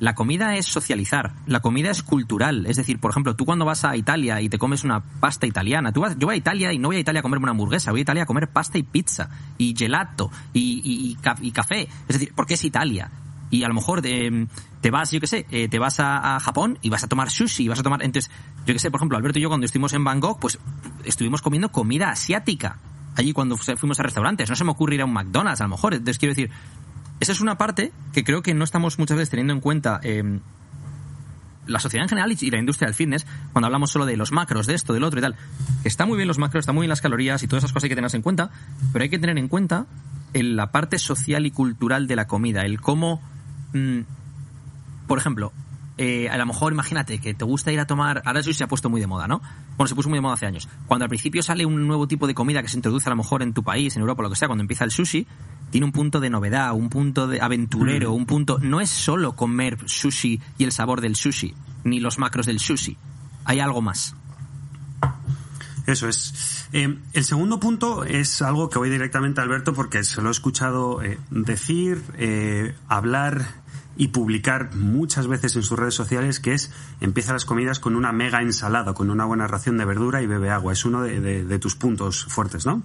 [0.03, 2.67] la comida es socializar, la comida es cultural.
[2.67, 5.93] Es decir, por ejemplo, tú cuando vas a Italia y te comes una pasta italiana,
[5.93, 7.93] tú vas, yo voy a Italia y no voy a Italia a comerme una hamburguesa,
[7.93, 11.53] voy a Italia a comer pasta y pizza, y gelato, y, y- y ca- y
[11.53, 11.83] café.
[12.09, 13.13] Es decir, porque es Italia.
[13.51, 14.49] Y a lo mejor eh,
[14.81, 17.63] te vas, yo qué sé, eh, te vas a, Japón y vas a tomar sushi,
[17.65, 18.03] y vas a tomar...
[18.03, 18.29] Entonces,
[18.67, 20.59] yo qué sé, por ejemplo, Alberto y yo cuando estuvimos en Bangkok, pues
[21.05, 22.79] estuvimos comiendo comida asiática.
[23.15, 24.51] Allí cuando fu- fuimos a restaurantes.
[24.51, 25.93] No se me ocurre ir a un McDonald's, a lo mejor.
[25.95, 26.51] Entonces, quiero decir,
[27.23, 30.41] esa es una parte que creo que no estamos muchas veces teniendo en cuenta eh,
[31.67, 34.67] la sociedad en general y la industria del fitness, cuando hablamos solo de los macros,
[34.67, 35.37] de esto, del otro y tal.
[35.85, 37.91] Está muy bien los macros, está muy bien las calorías y todas esas cosas hay
[37.91, 38.51] que tenerlas en cuenta,
[38.93, 39.87] pero hay que tener en cuenta
[40.33, 43.21] el- la parte social y cultural de la comida, el cómo,
[43.73, 44.01] mm,
[45.07, 45.53] por ejemplo,
[45.99, 48.69] eh, a lo mejor imagínate que te gusta ir a tomar, ahora eso se ha
[48.69, 49.43] puesto muy de moda, ¿no?
[49.77, 50.69] Bueno, se puso muy de moda hace años.
[50.87, 53.43] Cuando al principio sale un nuevo tipo de comida que se introduce a lo mejor
[53.43, 55.27] en tu país, en Europa, lo que sea, cuando empieza el sushi,
[55.71, 59.79] tiene un punto de novedad, un punto de aventurero, un punto, no es solo comer
[59.87, 62.97] sushi y el sabor del sushi, ni los macros del sushi.
[63.45, 64.15] Hay algo más.
[65.87, 66.69] Eso es.
[66.73, 70.31] Eh, el segundo punto es algo que voy directamente a Alberto porque se lo he
[70.31, 73.62] escuchado eh, decir, eh, hablar
[73.97, 78.13] y publicar muchas veces en sus redes sociales, que es empieza las comidas con una
[78.13, 80.73] mega ensalada, con una buena ración de verdura y bebe agua.
[80.73, 82.83] Es uno de, tus puntos fuertes, ¿no?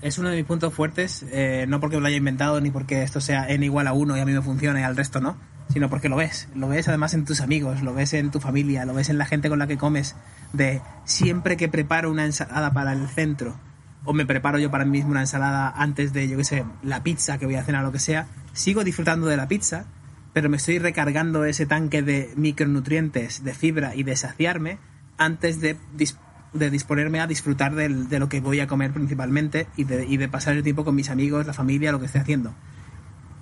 [0.00, 3.20] Es uno de mis puntos fuertes, eh, no porque lo haya inventado ni porque esto
[3.20, 5.36] sea n igual a uno y a mí me funcione y al resto no,
[5.72, 6.48] sino porque lo ves.
[6.56, 9.26] Lo ves además en tus amigos, lo ves en tu familia, lo ves en la
[9.26, 10.16] gente con la que comes.
[10.52, 13.56] De siempre que preparo una ensalada para el centro,
[14.04, 17.02] o me preparo yo para mí mismo una ensalada antes de, yo qué sé, la
[17.02, 19.86] pizza que voy a cenar o lo que sea, sigo disfrutando de la pizza,
[20.32, 24.78] pero me estoy recargando ese tanque de micronutrientes, de fibra y de saciarme
[25.18, 25.76] antes de,
[26.54, 30.16] de disponerme a disfrutar del- de lo que voy a comer principalmente y de, y
[30.16, 32.54] de pasar el tiempo con mis amigos, la familia, lo que esté haciendo.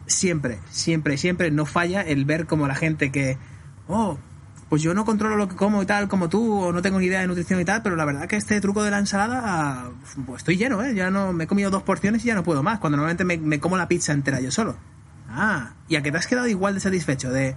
[0.06, 3.38] Siempre, siempre, siempre no falla el ver como la gente que,
[3.86, 4.18] oh,
[4.68, 7.06] pues yo no controlo lo que como y tal como tú, o no tengo ni
[7.06, 9.90] idea de nutrición y tal, pero la verdad que este truco de la ensalada,
[10.26, 10.94] pues estoy lleno, ¿eh?
[10.94, 13.38] Ya no, me he comido dos porciones y ya no puedo más, cuando normalmente me,
[13.38, 14.76] me como la pizza entera yo solo.
[15.32, 17.56] Ah, y a que te has quedado igual de satisfecho de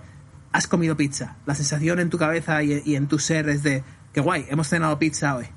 [0.51, 1.37] has comido pizza.
[1.47, 3.83] La sensación en tu cabeza y, en tu ser es de
[4.13, 5.47] que guay, hemos cenado pizza hoy.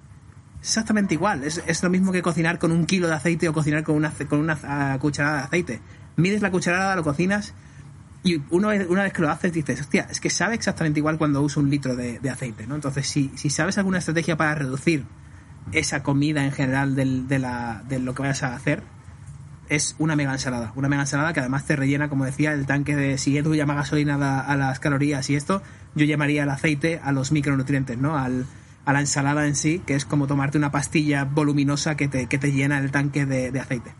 [0.61, 3.85] Exactamente igual, es, es lo mismo que cocinar con un kilo de aceite o cocinar
[3.85, 5.81] con una, con una ah, cucharada de aceite.
[6.17, 7.53] Mides la cucharada, lo cocinas
[8.25, 11.19] y una vez, una vez que lo haces dices, hostia, es que sabe exactamente igual
[11.19, 12.75] cuando uso un litro de, de aceite, ¿no?
[12.75, 15.05] Entonces, si, si sabes alguna estrategia para reducir
[15.73, 18.83] esa comida en general del- de, la, de lo que vayas a hacer,
[19.69, 20.73] es una mega ensalada.
[20.77, 23.19] Una mega ensalada que además te rellena, como decía, el tanque de.
[23.19, 25.63] Si Edu llama gasolina a, la- a las calorías y esto,
[25.95, 28.17] yo llamaría el aceite a los micronutrientes, ¿no?
[28.19, 28.47] Al,
[28.85, 32.39] a la ensalada en sí, que es como tomarte una pastilla voluminosa que te, que
[32.39, 33.93] te llena el tanque de, de aceite.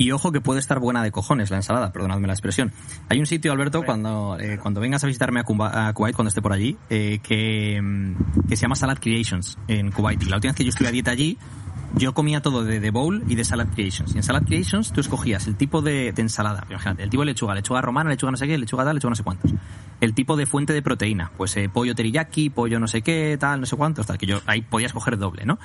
[0.00, 2.72] Y ojo que puede estar buena de cojones la ensalada, perdonadme la expresión.
[3.08, 6.28] Hay un sitio, Alberto, cuando, eh, cuando vengas a visitarme a, Cuba- a Kuwait, cuando
[6.28, 10.22] esté por allí, eh, que, mm, que se llama Salad Creations en Kuwait.
[10.22, 11.36] Y la última vez que yo estuve a dieta allí,
[11.94, 14.14] yo comía todo de, de bowl y de Salad Creations.
[14.14, 17.54] Y en Salad Creations tú escogías el tipo de, ensalada, imagínate, el tipo de lechuga,
[17.54, 19.52] lechuga romana, lechuga no sé qué, lechuga tal, lechuga no sé cuántos.
[20.00, 23.60] El tipo de fuente de proteína, pues eh, pollo teriyaki, pollo no sé qué, tal,
[23.60, 25.58] no sé cuántos, tal, que yo ahí podía escoger doble, ¿no?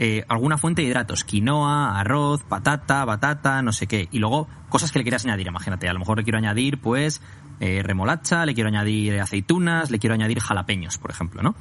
[0.00, 4.08] eh, alguna fuente de hidratos, quinoa, arroz, patata, batata, no sé qué.
[4.10, 7.20] Y luego cosas que le quieras añadir, imagínate, a lo mejor le quiero añadir pues
[7.60, 11.54] eh, remolacha, le quiero añadir aceitunas, le quiero añadir jalapeños, por ejemplo, ¿no?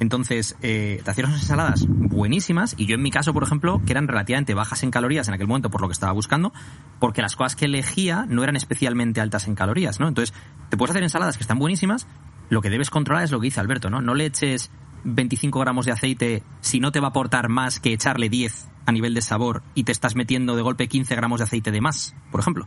[0.00, 3.92] Entonces, eh, te hacían unas ensaladas buenísimas y yo en mi caso, por ejemplo, que
[3.92, 6.52] eran relativamente bajas en calorías en aquel momento por lo que estaba buscando,
[6.98, 10.08] porque las cosas que elegía no eran especialmente altas en calorías, ¿no?
[10.08, 10.34] Entonces,
[10.70, 12.06] te puedes hacer ensaladas que están buenísimas,
[12.48, 14.00] lo que debes controlar es lo que dice Alberto, ¿no?
[14.00, 14.70] No le eches
[15.04, 18.92] 25 gramos de aceite si no te va a aportar más que echarle 10 a
[18.92, 22.14] nivel de sabor y te estás metiendo de golpe 15 gramos de aceite de más,
[22.30, 22.66] por ejemplo.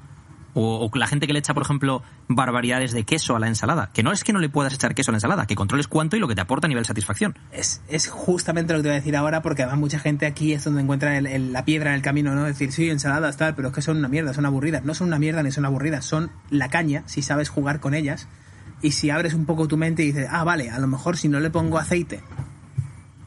[0.58, 3.92] O, la gente que le echa, por ejemplo, barbaridades de queso a la ensalada.
[3.94, 6.16] Que no es que no le puedas echar queso a la ensalada, que controles cuánto
[6.16, 7.38] y lo que te aporta a nivel satisfacción.
[7.52, 10.54] Es, es justamente lo que te voy a decir ahora, porque además mucha gente aquí
[10.54, 12.46] es donde encuentra la piedra en el camino, ¿no?
[12.46, 14.86] Decir, sí, ensaladas, tal, pero es que son una mierda, son aburridas.
[14.86, 18.28] No son una mierda ni son aburridas, son la caña, si sabes jugar con ellas.
[18.82, 21.28] Y si abres un poco tu mente y dices, ah, vale, a lo mejor si
[21.28, 22.22] no le pongo aceite,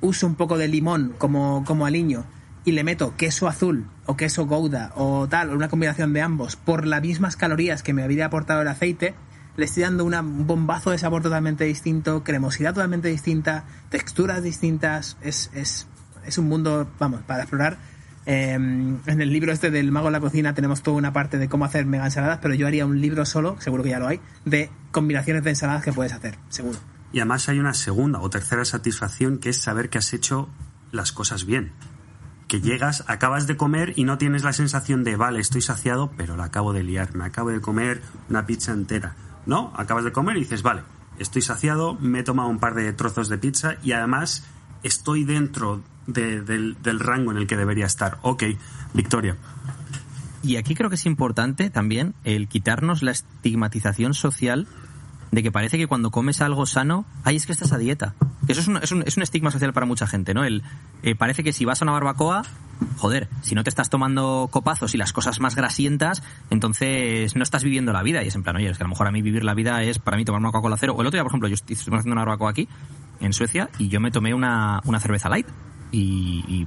[0.01, 2.25] uso un poco de limón como, como aliño
[2.65, 6.87] y le meto queso azul o queso gouda o tal, una combinación de ambos, por
[6.87, 9.15] las mismas calorías que me habría aportado el aceite,
[9.59, 15.51] le estoy dando un bombazo de sabor totalmente distinto, cremosidad totalmente distinta, texturas distintas, es,
[15.53, 15.87] es,
[16.25, 17.77] es un mundo, vamos, para explorar.
[18.25, 21.51] Eh, en el libro este del mago de la cocina tenemos toda una parte de
[21.51, 24.21] cómo hacer mega ensaladas, pero yo haría un libro solo, seguro que ya lo hay,
[24.47, 26.79] de combinaciones de ensaladas que puedes hacer, seguro.
[27.13, 30.49] Y además hay una segunda o tercera satisfacción que es saber que has hecho
[30.93, 31.73] las cosas bien.
[32.49, 36.35] Que llegas, acabas de comer y no tienes la sensación de, vale, estoy saciado, pero
[36.37, 39.15] la acabo de liar, me acabo de comer una pizza entera.
[39.47, 40.83] No, acabas de comer y dices, vale,
[41.19, 44.47] estoy saciado, me he tomado un par de trozos de pizza y además
[44.83, 48.19] estoy dentro de- del, del rango en el que debería estar.
[48.23, 48.45] Ok,
[48.95, 49.37] Victoria.
[50.43, 54.67] Y aquí creo que es importante también el quitarnos la estigmatización social
[55.33, 58.15] de que parece que cuando comes algo sano, ay, es que estás a dieta.
[58.49, 60.45] Eso es un, es un, es un estigma social para mucha gente, ¿no?
[60.45, 60.63] El,
[61.03, 62.43] eh, parece que si vas a una barbacoa,
[62.97, 67.63] joder, si no te estás tomando copazos y las cosas más grasientas, entonces no estás
[67.63, 68.25] viviendo la vida.
[68.25, 69.83] Y es en plan, oye, es que a lo mejor a mí vivir la vida
[69.83, 70.95] es para mí tomar una Coca-Cola cero.
[70.97, 72.69] O el otro día, por ejemplo, yo estoy haciendo una barbacoa aquí,
[73.21, 75.47] en Suecia, y yo me tomé una, una cerveza light.
[75.91, 76.67] Y, y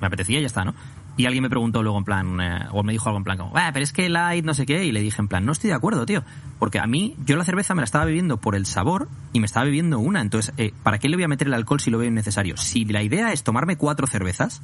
[0.00, 0.74] me apetecía y ya está, ¿no?
[1.16, 3.52] Y alguien me preguntó luego en plan, eh, o me dijo algo en plan como,
[3.54, 5.68] "Ah, pero es que light, no sé qué, y le dije en plan, no estoy
[5.68, 6.22] de acuerdo, tío.
[6.58, 9.46] Porque a mí, yo la cerveza me la estaba bebiendo por el sabor y me
[9.46, 10.20] estaba bebiendo una.
[10.20, 12.56] Entonces, eh, ¿para qué le voy a meter el alcohol si lo veo innecesario?
[12.56, 14.62] Si la idea es tomarme cuatro cervezas,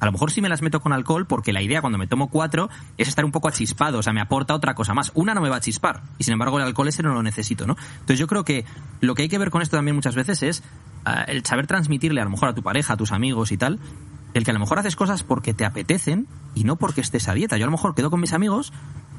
[0.00, 2.28] a lo mejor sí me las meto con alcohol porque la idea cuando me tomo
[2.28, 5.10] cuatro es estar un poco achispado, o sea, me aporta otra cosa más.
[5.14, 7.66] Una no me va a chispar y sin embargo el alcohol ese no lo necesito,
[7.66, 7.76] ¿no?
[7.94, 8.64] Entonces yo creo que
[9.00, 10.62] lo que hay que ver con esto también muchas veces es
[11.04, 13.80] ah, el saber transmitirle a lo mejor a tu pareja, a tus amigos y tal,
[14.34, 17.34] el que a lo mejor haces cosas porque te apetecen y no porque estés a
[17.34, 17.56] dieta.
[17.56, 18.72] Yo a lo mejor quedo con mis amigos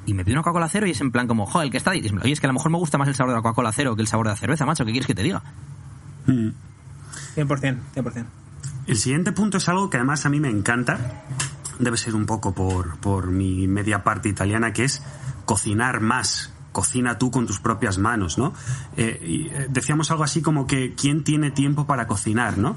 [0.05, 1.91] y me pido una Coca-Cola cero y es en plan como, joder, el que está
[1.91, 3.71] ahí, oye, es que a lo mejor me gusta más el sabor de la Coca-Cola
[3.71, 5.43] cero que el sabor de la cerveza, macho, ¿qué quieres que te diga?
[6.25, 8.25] 100%, 100%.
[8.87, 11.25] El siguiente punto es algo que además a mí me encanta.
[11.77, 15.03] Debe ser un poco por, por mi media parte italiana, que es
[15.45, 16.51] cocinar más.
[16.71, 18.53] Cocina tú con tus propias manos, ¿no?
[18.97, 22.75] Eh, y, eh, decíamos algo así como que ¿quién tiene tiempo para cocinar, no?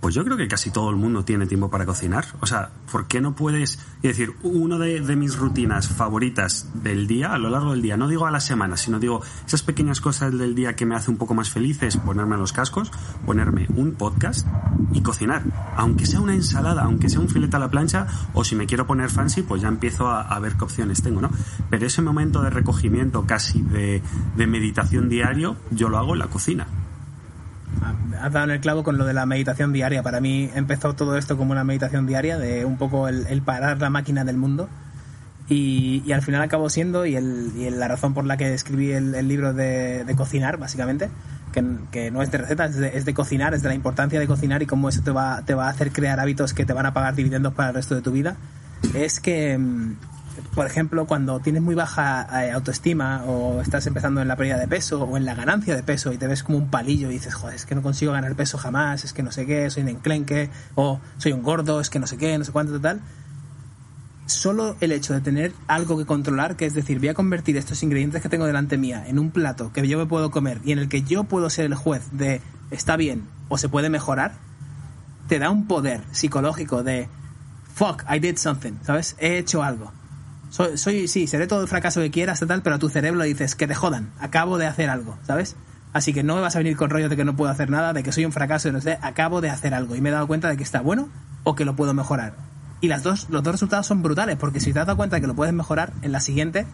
[0.00, 2.24] Pues yo creo que casi todo el mundo tiene tiempo para cocinar.
[2.40, 3.80] O sea, ¿por qué no puedes...
[3.96, 8.06] Es decir, una de, mis rutinas favoritas del día, a lo largo del día, no
[8.06, 11.16] digo a la semana, sino digo esas pequeñas cosas del día que me hace un
[11.16, 12.92] poco más feliz es ponerme los cascos,
[13.26, 14.46] ponerme un podcast
[14.92, 15.42] y cocinar.
[15.76, 18.86] Aunque sea una ensalada, aunque sea un filete a la plancha, o si me quiero
[18.86, 21.30] poner fancy, pues ya empiezo a, ver qué opciones tengo, ¿no?
[21.70, 24.02] Pero ese momento de recogimiento casi de
[24.46, 26.68] meditación diario, yo lo hago en la cocina.
[28.20, 30.02] Has dado en el clavo con lo de la meditación diaria.
[30.02, 33.80] Para mí empezó todo esto como una meditación diaria, de un poco el, el parar
[33.80, 34.68] la máquina del mundo.
[35.48, 38.92] Y, y al final acabó siendo, y, el, y la razón por la que escribí
[38.92, 41.08] el, el libro de, de cocinar, básicamente,
[41.52, 44.20] que, que no es de recetas, es de, es de cocinar, es de la importancia
[44.20, 46.74] de cocinar y cómo eso te va, te va a hacer crear hábitos que te
[46.74, 48.36] van a pagar dividendos para el resto de tu vida,
[48.94, 49.96] es que, mm,
[50.54, 54.68] por ejemplo, cuando tienes muy baja eh, autoestima o estás empezando en la pérdida de
[54.68, 57.34] peso o en la ganancia de peso y te ves como un palillo y dices,
[57.34, 59.90] joder, es que no consigo ganar peso jamás, es que no sé qué, soy un
[59.90, 63.00] enclenque, o soy un gordo, es que no sé qué, no sé cuánto, tal.
[64.26, 67.82] Solo el hecho de tener algo que controlar, que es decir, voy a convertir estos
[67.82, 70.78] ingredientes que tengo delante mía en un plato que yo me puedo comer y en
[70.78, 74.34] el que yo puedo ser el juez de está bien o se puede mejorar,
[75.28, 77.08] te da un poder psicológico de
[77.74, 79.16] fuck, I did something, ¿sabes?
[79.20, 79.92] He hecho algo.
[80.50, 83.26] Soy, soy sí, seré todo el fracaso que quieras, tal, pero a tu cerebro le
[83.26, 85.56] dices que te jodan, acabo de hacer algo, ¿sabes?
[85.92, 87.92] Así que no me vas a venir con rollo de que no puedo hacer nada,
[87.92, 90.26] de que soy un fracaso, no sé, acabo de hacer algo y me he dado
[90.26, 91.08] cuenta de que está bueno
[91.44, 92.34] o que lo puedo mejorar.
[92.80, 95.20] Y las dos, los dos resultados son brutales, porque si te has dado cuenta de
[95.20, 96.66] que lo puedes mejorar, en la siguiente,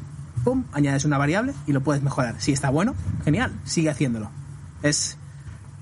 [0.42, 2.34] pum, añades una variable y lo puedes mejorar.
[2.38, 4.30] Si está bueno, genial, sigue haciéndolo.
[4.82, 5.16] Es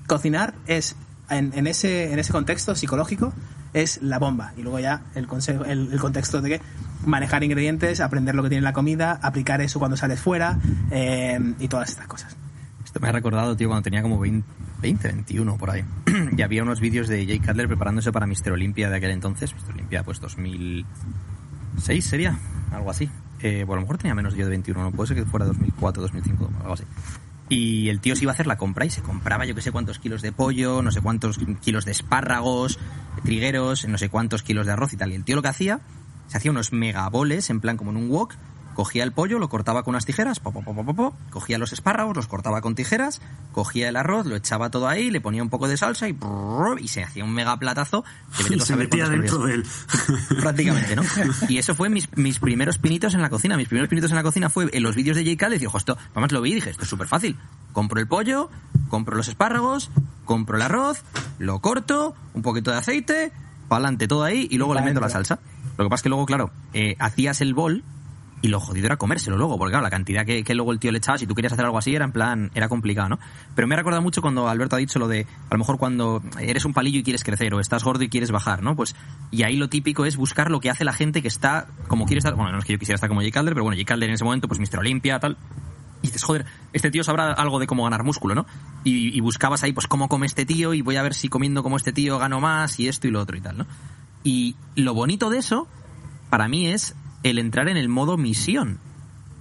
[0.07, 0.95] cocinar es
[1.29, 3.33] en, en ese en ese contexto psicológico
[3.73, 4.53] es la bomba.
[4.57, 6.61] Y luego ya el, consejo, el, contexto de que
[7.05, 10.59] manejar ingredientes, aprender lo que tiene la comida, aplicar eso cuando sales fuera
[10.91, 12.35] eh, y todas estas cosas.
[12.85, 14.47] Esto me ha recordado, tío, cuando tenía como 20,
[14.81, 15.83] 20 21 por ahí.
[16.37, 18.51] y había unos vídeos de Jay Cutler preparándose para Mr.
[18.51, 19.53] Olympia de aquel entonces.
[19.53, 19.73] Mr.
[19.73, 22.37] Olympia, pues 2006 sería,
[22.71, 23.09] algo así.
[23.41, 25.45] Eh, bueno, a lo mejor tenía menos yo de 21, no puede ser que fuera
[25.45, 26.83] 2004, 2005, algo así.
[27.49, 29.71] Y el tío se iba a hacer la compra y se compraba yo que sé
[29.71, 32.79] cuántos kilos de pollo, no sé cuántos kilos de espárragos,
[33.23, 35.11] trigueros, no sé cuántos kilos de arroz y tal.
[35.11, 35.81] Y el tío lo que hacía,
[36.27, 38.35] se hacía unos megaboles, en plan como en un wok,
[38.73, 41.57] cogía el pollo, lo cortaba con unas tijeras, po, po, po, po, po, po, cogía
[41.57, 45.43] los espárragos, los cortaba con tijeras, cogía el arroz, lo echaba todo ahí, le ponía
[45.43, 48.03] un poco de salsa y, brrr, y se hacía un mega platazo.
[48.47, 49.65] que a Se metía dentro de él.
[50.41, 51.03] Prácticamente, ¿no?
[51.49, 53.57] Y eso fue mis, mis primeros pinitos en la cocina.
[53.57, 55.37] Mis primeros pinitos en la cocina fue en los vídeos de J.
[55.37, 55.53] Cal.
[55.53, 57.37] Y dije, ojo, esto, además lo vi y dije, esto es súper fácil.
[57.71, 58.49] Compro el pollo,
[58.89, 59.91] compro los espárragos,
[60.25, 61.03] compro el arroz,
[61.39, 63.31] lo corto, un poquito de aceite,
[63.67, 65.39] pa'lante todo ahí y luego Y le meto la salsa.
[65.77, 67.83] Lo que pasa es que luego, claro, eh, hacías el bol
[68.43, 70.97] y lo jodido era comérselo luego, porque claro, la cantidad que, luego el tío le
[70.97, 73.19] echaba, si tú querías hacer algo así, era en plan, era complicado, ¿no?
[73.55, 76.21] Pero me ha recordado mucho cuando Alberto ha dicho lo de, a lo mejor cuando
[76.37, 78.75] eres un palillo y quieres crecer, o estás gordo y quieres bajar, ¿no?
[78.75, 78.97] Pues,
[79.31, 82.17] y ahí lo típico es buscar lo que hace la gente que está, como quiere
[82.17, 84.09] estar, bueno, no es que yo quisiera estar como Jay Calder, pero bueno, Jay Calder
[84.09, 84.79] en ese momento, pues Mr.
[84.79, 85.37] Olympia, tal,
[86.01, 88.45] y dices, joder, este tío sabrá algo de cómo ganar músculo, ¿no?
[88.83, 91.63] Y, y buscabas ahí, pues, cómo come este tío y voy a ver si comiendo
[91.63, 93.67] como este tío gano más y esto y lo otro y tal, ¿no?
[94.25, 95.65] Y lo bonito de eso,
[96.29, 98.79] para mí, es el entrar en el modo misión.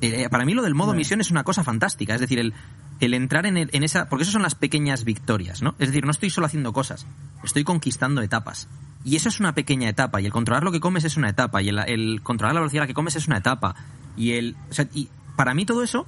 [0.01, 2.55] Eh, para mí lo del modo misión es una cosa fantástica, es decir, el,
[3.01, 4.09] el entrar en, el- en esa...
[4.09, 5.75] Porque eso son las pequeñas victorias, ¿no?
[5.79, 7.07] Es decir, no estoy solo haciendo cosas,
[7.45, 8.69] estoy conquistando etapas.
[9.05, 11.61] Y eso es una pequeña etapa, y el controlar lo que comes es una etapa,
[11.63, 13.75] y el, el controlar la velocidad a la que comes es una etapa.
[14.17, 14.57] Y el...
[14.71, 16.07] O sea, y para mí todo eso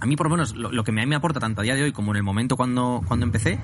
[0.00, 1.64] a mí por lo menos lo, lo que me, a mí me aporta tanto a
[1.64, 3.58] día de hoy como en el momento cuando, cuando empecé,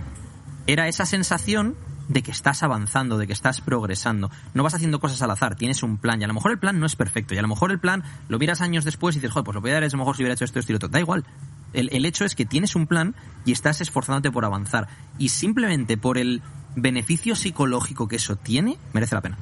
[0.67, 1.77] era esa sensación
[2.09, 4.31] de que estás avanzando, de que estás progresando.
[4.53, 6.21] No vas haciendo cosas al azar, tienes un plan.
[6.21, 7.35] Y a lo mejor el plan no es perfecto.
[7.35, 9.61] Y a lo mejor el plan lo miras años después y dices, joder, pues lo
[9.61, 10.89] voy a dar a lo mejor si hubiera hecho esto, esto y otro.
[10.89, 11.25] Da igual.
[11.73, 13.15] El, el hecho es que tienes un plan
[13.45, 14.89] y estás esforzándote por avanzar.
[15.19, 16.43] Y simplemente por el
[16.77, 19.39] beneficio psicológico que eso tiene, merece la pena.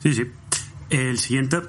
[0.00, 0.30] Sí, sí.
[0.90, 1.62] El siguiente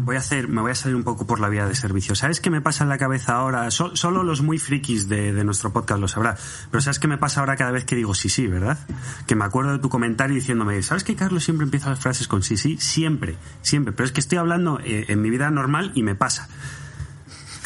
[0.00, 2.14] voy a hacer, me voy a salir un poco por la vía de servicio.
[2.14, 3.70] ¿Sabes qué me pasa en la cabeza ahora?
[3.70, 6.36] So- solo los muy frikis de, nuestro podcast lo sabrán.
[6.70, 8.78] Pero ¿sabes qué me pasa ahora cada vez que digo sí, sí, verdad?
[9.26, 12.42] Que me acuerdo de tu comentario diciéndome, ¿sabes que Carlos siempre empieza las frases con
[12.42, 12.76] sí, sí?
[12.78, 13.92] Siempre, siempre.
[13.92, 16.48] Pero es que estoy hablando eh, en mi vida normal y me pasa.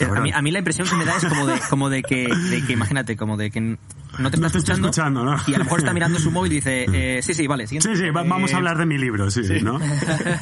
[0.04, 2.28] A mí, a mí la impresión que me da es como de, como de que,
[2.50, 5.36] de que imagínate, como de que no te está No te está escuchando, escuchando, ¿no?
[5.46, 7.96] y a lo mejor está mirando su móvil y dice, eh, sí, sí, vale, siguiente.
[7.96, 9.78] Sí, sí, va- vamos Eh, a hablar de mi libro, sí, sí, ¿no?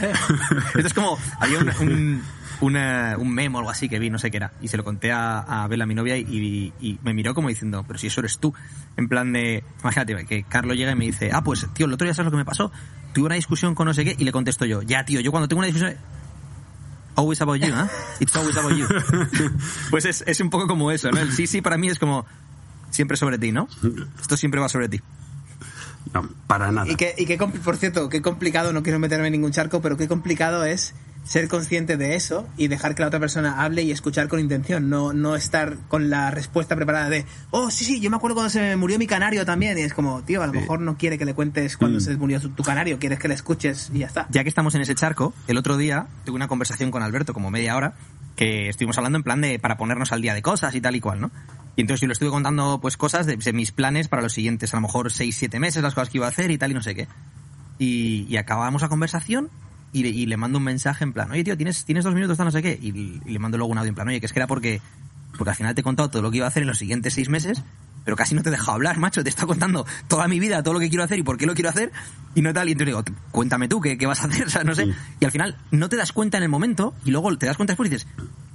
[0.75, 2.23] Esto es como, había un, un,
[2.61, 4.85] una- un memo o algo así que vi, no sé qué era, y se lo
[4.85, 8.21] conté a, a Bela, mi novia, y, y me miró como diciendo, pero si eso
[8.21, 8.53] eres tú.
[8.97, 12.05] En plan de, imagínate, que Carlos llega y me dice, ah, pues tío, el otro
[12.07, 12.71] día sabes lo que me pasó,
[13.13, 15.49] tuve una discusión con no sé qué, y le contesto yo, ya tío, yo cuando
[15.49, 15.97] tengo una discusión...
[17.17, 17.89] Always about you, ¿eh?
[18.21, 18.87] It's always about you.
[19.91, 21.21] Pues es, es un poco como eso, ¿no?
[21.21, 22.25] El sí, sí para mí es como
[22.91, 23.69] siempre sobre ti, ¿no?
[24.21, 25.01] Esto siempre va sobre ti.
[26.15, 26.91] No, para nada.
[26.91, 29.97] Y que, y que por cierto, qué complicado, no quiero meterme en ningún charco, pero
[29.97, 33.91] qué complicado es ser consciente de eso y dejar que la otra persona hable y
[33.93, 38.11] escuchar con intención, no, no estar con la respuesta preparada de, oh, sí, sí, yo
[38.11, 40.53] me acuerdo cuando se me murió mi canario también, y es como, tío, a lo
[40.53, 42.01] mejor no quiere que le cuentes cuando Mm.
[42.01, 44.27] se murió tu, tu canario, quieres que le escuches y ya está.
[44.31, 47.51] ya que estamos en ese charco, el otro día tuve una conversación con Alberto, como
[47.51, 47.93] media hora,
[48.35, 51.01] que estuvimos hablando en plan de para ponernos al día de cosas y tal y
[51.01, 51.31] cual, ¿no?
[51.77, 54.73] Y entonces yo le estuve contando pues cosas de, de mis planes para los siguientes,
[54.73, 56.75] a lo mejor 6, 7 meses, las cosas que iba a hacer y tal y
[56.75, 57.07] no sé qué.
[57.79, 59.51] Y, y acabamos la conversación
[59.93, 62.39] y, le- y le mando un mensaje en plan, oye tío, ¿tienes, tienes dos minutos,
[62.39, 62.79] no sé qué?
[62.81, 62.89] Y,
[63.25, 64.81] y le mando luego un audio en plan, oye, que es que era porque,
[65.37, 67.15] porque al final te he contado todo lo que iba a hacer en los siguientes
[67.15, 67.63] seis meses,
[68.05, 70.63] pero casi no te he dejado hablar, macho, te he estado contando toda mi vida,
[70.63, 71.93] todo lo que quiero hacer y por qué lo quiero hacer,
[72.35, 74.47] y no tal, y entonces digo, cuéntame tú, ¿qué, qué vas a hacer?
[74.47, 74.87] O sea, no sé.
[75.21, 77.73] Y al final no te das cuenta en el momento, y luego te das cuenta
[77.73, 78.09] después y dices,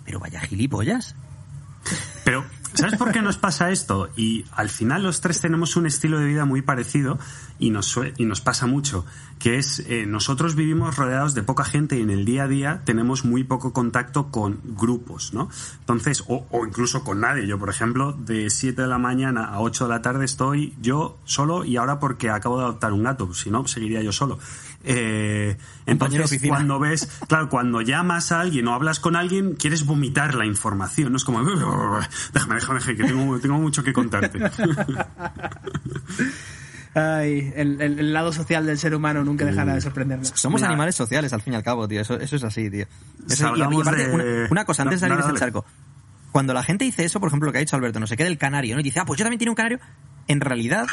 [0.03, 1.15] pero vaya gilipollas.
[2.23, 2.43] Pero,
[2.73, 4.09] ¿sabes por qué nos pasa esto?
[4.15, 7.19] Y al final los tres tenemos un estilo de vida muy parecido
[7.59, 9.05] y nos, y nos pasa mucho,
[9.39, 12.81] que es eh, nosotros vivimos rodeados de poca gente y en el día a día
[12.83, 15.49] tenemos muy poco contacto con grupos, ¿no?
[15.79, 17.47] Entonces, o, o incluso con nadie.
[17.47, 21.17] Yo, por ejemplo, de 7 de la mañana a 8 de la tarde estoy yo
[21.25, 24.39] solo y ahora porque acabo de adoptar un gato, si no, seguiría yo solo.
[24.87, 26.49] Eh, entonces, oficina.
[26.55, 31.11] cuando ves, claro, cuando llamas a alguien o hablas con alguien, quieres vomitar la información,
[31.11, 31.17] ¿no?
[31.17, 31.43] Es como,
[32.33, 34.39] déjame, déjame, déjame, que tengo, tengo mucho que contarte.
[36.97, 40.31] Ay, el, el- el lado social del ser humano nunca dejará de sorprendernos.
[40.35, 40.69] Somos Mira.
[40.69, 41.99] animales sociales, al fin y al cabo, tío.
[42.01, 42.85] Eso, eso es así, tío.
[43.29, 45.39] Eso- y- y aparte, de- una, una cosa, antes de No, salir de nada, ese
[45.45, 45.51] dale.
[45.53, 45.65] charco.
[46.31, 48.23] Cuando la gente dice eso, por ejemplo, lo que ha dicho Alberto, no sé qué
[48.23, 48.79] del canario, ¿no?
[48.81, 49.79] Y dice, ah, pues yo también tengo un canario.
[50.27, 50.87] En realidad,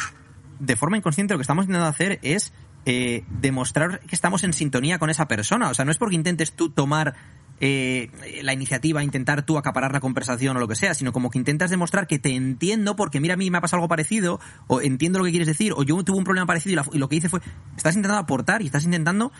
[0.58, 2.52] de forma inconsciente, lo que estamos intentando hacer es
[2.86, 5.68] eh, demostrar que estamos en sintonía con esa persona.
[5.70, 7.14] O sea, no es porque intentes tú tomar
[7.60, 8.10] eh,
[8.42, 11.70] la iniciativa, intentar tú acaparar la conversación o lo que sea, sino como que intentas
[11.70, 15.20] demostrar que te entiendo porque mira, a mí me ha pasado algo parecido, o entiendo
[15.20, 17.16] lo que quieres decir, o yo tuve un problema parecido y, la- y lo que
[17.16, 17.40] hice fue,
[17.76, 19.30] estás intentando aportar y estás intentando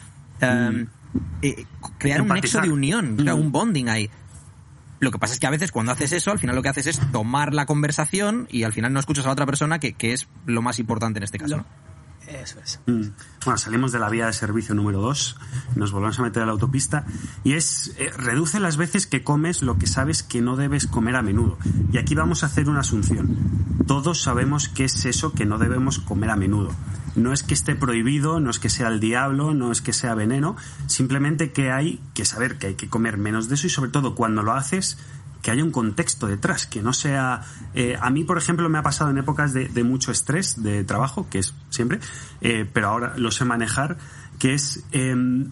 [0.41, 0.87] eh,
[1.43, 1.65] eh,
[1.99, 3.41] crear un nexo de unión, crear Mm.
[3.41, 4.09] un bonding ahí.
[5.01, 6.87] Lo que pasa es que a veces cuando haces eso, al final lo que haces
[6.87, 10.13] es tomar la conversación y al final no escuchas a la otra persona, que, que
[10.13, 11.65] es lo más importante en este caso.
[12.27, 12.81] Eso es.
[12.87, 13.09] Mm.
[13.45, 15.37] Bueno, salimos de la vía de servicio número 2,
[15.77, 17.05] nos volvemos a meter a la autopista
[17.45, 21.17] y es eh, reduce las veces que comes lo que sabes que no debes comer
[21.17, 21.59] a menudo.
[21.93, 23.37] Y aquí vamos a hacer una asunción.
[23.87, 26.71] Todos sabemos qué es eso que no debemos comer a menudo.
[27.15, 30.15] No es que esté prohibido, no es que sea el diablo, no es que sea
[30.15, 30.57] veneno,
[30.87, 34.15] simplemente que hay que saber que hay que comer menos de eso y sobre todo
[34.15, 34.97] cuando lo haces
[35.43, 37.43] que haya un contexto detrás, que no sea...
[37.75, 40.85] eh, a mí, por ejemplo, me ha pasado en épocas de, de mucho estrés de
[40.85, 41.99] trabajo, que es siempre,
[42.41, 43.99] eh, pero ahora lo sé manejar,
[44.39, 44.85] que es...
[44.93, 45.51] em,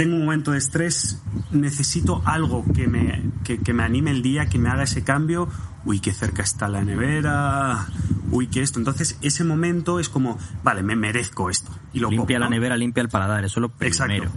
[0.00, 1.20] tengo un momento de estrés,
[1.50, 5.46] necesito algo que me, que, que me anime el día, que me haga ese cambio.
[5.84, 7.86] Uy, qué cerca está la nevera.
[8.30, 8.78] Uy, qué esto.
[8.78, 11.70] Entonces, ese momento es como, vale, me merezco esto.
[11.92, 14.24] Y lo Limpia la nevera, limpia el paladar, eso es lo primero.
[14.24, 14.32] Exacto.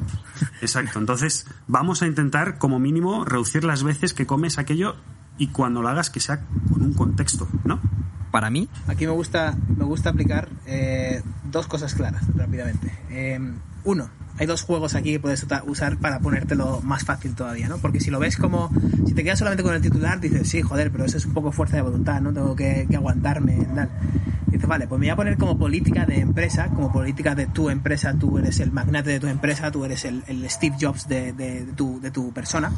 [0.62, 1.00] Exacto.
[1.00, 4.98] Entonces, vamos a intentar, como mínimo, reducir las veces que comes aquello
[5.38, 7.80] y cuando lo hagas que sea con un contexto, ¿no?
[8.34, 11.22] Para mí, Aquí me gusta, me gusta aplicar eh,
[11.52, 12.92] dos cosas claras rápidamente.
[13.12, 13.40] Eh,
[13.84, 14.10] uno,
[14.40, 17.78] hay dos juegos aquí que puedes usar para ponértelo más fácil todavía, ¿no?
[17.78, 18.72] Porque si lo ves como,
[19.06, 21.52] si te quedas solamente con el titular, dices, sí, joder, pero eso es un poco
[21.52, 22.34] fuerza de voluntad, ¿no?
[22.34, 23.92] Tengo que, que aguantarme, tal.
[24.48, 27.70] Dices, vale, pues me voy a poner como política de empresa, como política de tu
[27.70, 32.02] empresa, tú eres el magnate de tu empresa, tú eres el, Steve Jobs de tu,
[32.02, 32.72] de tu persona.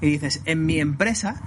[0.00, 1.42] Y dices, en mi empresa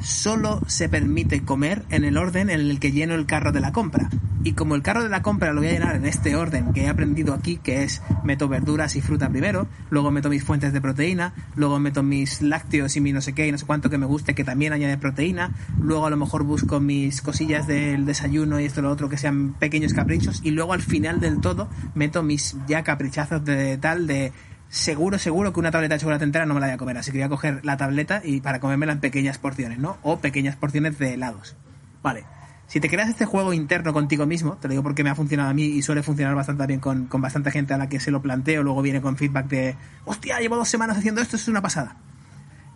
[0.00, 3.72] solo se permite comer en el orden en el que lleno el carro de la
[3.72, 4.08] compra.
[4.44, 6.84] Y como el carro de la compra lo voy a llenar en este orden que
[6.84, 10.80] he aprendido aquí, que es meto verduras y fruta primero, luego meto mis fuentes de
[10.80, 13.98] proteína, luego meto mis lácteos y mi no sé qué y no sé cuánto que
[13.98, 18.60] me guste que también añade proteína, luego a lo mejor busco mis cosillas del desayuno
[18.60, 21.68] y esto y lo otro que sean pequeños caprichos y luego al final del todo
[21.94, 24.32] meto mis ya caprichazos de tal de
[24.68, 27.10] seguro, seguro que una tableta de chocolate entera no me la voy a comer, así
[27.10, 29.98] que voy a coger la tableta y para comérmela en pequeñas porciones, ¿no?
[30.02, 31.56] O pequeñas porciones de helados.
[32.02, 32.24] Vale.
[32.66, 35.48] Si te creas este juego interno contigo mismo, te lo digo porque me ha funcionado
[35.48, 38.10] a mí y suele funcionar bastante bien con, con bastante gente a la que se
[38.10, 41.48] lo planteo, luego viene con feedback de, hostia, llevo dos semanas haciendo esto, esto es
[41.48, 41.96] una pasada.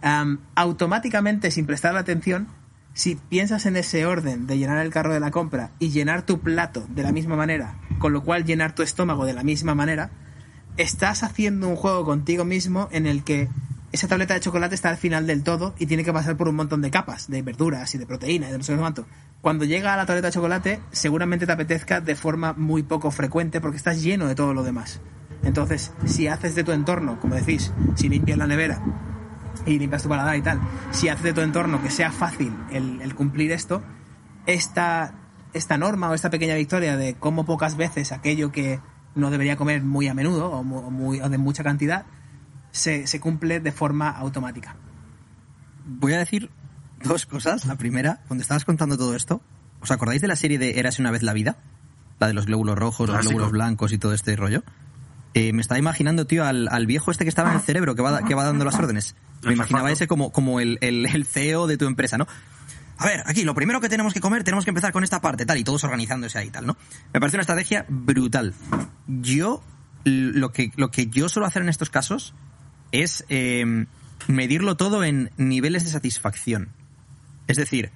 [0.01, 2.49] Am, automáticamente, sin prestarle atención,
[2.95, 6.41] si piensas en ese orden de llenar el carro de la compra y llenar tu
[6.41, 10.11] plato de la misma manera, con lo cual llenar tu estómago de la misma manera,
[10.77, 13.49] estás haciendo un juego contigo mismo en el que
[13.93, 16.57] esa tableta de chocolate está al final del todo y tiene que pasar por un
[16.57, 19.07] montón de capas, de verduras y de proteína y de no sé cuánto.
[19.43, 23.61] Cuando llega a la tableta de chocolate, seguramente te apetezca de forma muy poco frecuente
[23.61, 25.01] porque estás lleno de todo lo demás.
[25.43, 28.81] Entonces, si haces de tu entorno, como decís, si limpias la nevera
[29.67, 30.61] y limpias tu paladar y tal,
[30.93, 33.83] si haces de tu entorno que sea fácil el, el cumplir esto,
[34.47, 35.15] esta,
[35.53, 38.81] esta norma o esta pequeña victoria de cómo pocas veces aquello que
[39.15, 42.05] no debería comer muy a menudo o, mu- o muy, o de mucha cantidad
[42.71, 44.77] se, se cumple de forma automática.
[45.87, 46.51] voy a decir
[47.05, 47.67] dos cosas.
[47.67, 49.43] La primera, cuando estabas contando todo esto,
[49.81, 51.57] ¿os acordáis de la serie de Érase una vez la vida?
[52.21, 54.63] La de los glóbulos rojos, los glóbulos blancos y todo este rollo.
[55.35, 58.03] Eh, me estaba imaginando, tío, al, al viejo este que estaba en el cerebro, que
[58.03, 59.17] va, que va dando las órdenes.
[59.43, 62.27] Me imaginaba ese como, como el, el, el CEO de tu empresa, ¿no?
[63.03, 65.45] A ver, aquí, lo primero que tenemos que comer, tenemos que empezar con esta parte,
[65.45, 66.77] tal, y todos organizándose ahí, tal, ¿no?
[67.13, 68.55] Me parece una estrategia brutal.
[69.09, 69.61] Yo,
[70.05, 72.33] lo que, lo que yo suelo hacer en estos casos
[72.93, 73.87] es eh,
[74.29, 76.69] medirlo todo en niveles de satisfacción.
[77.49, 77.91] Es decir,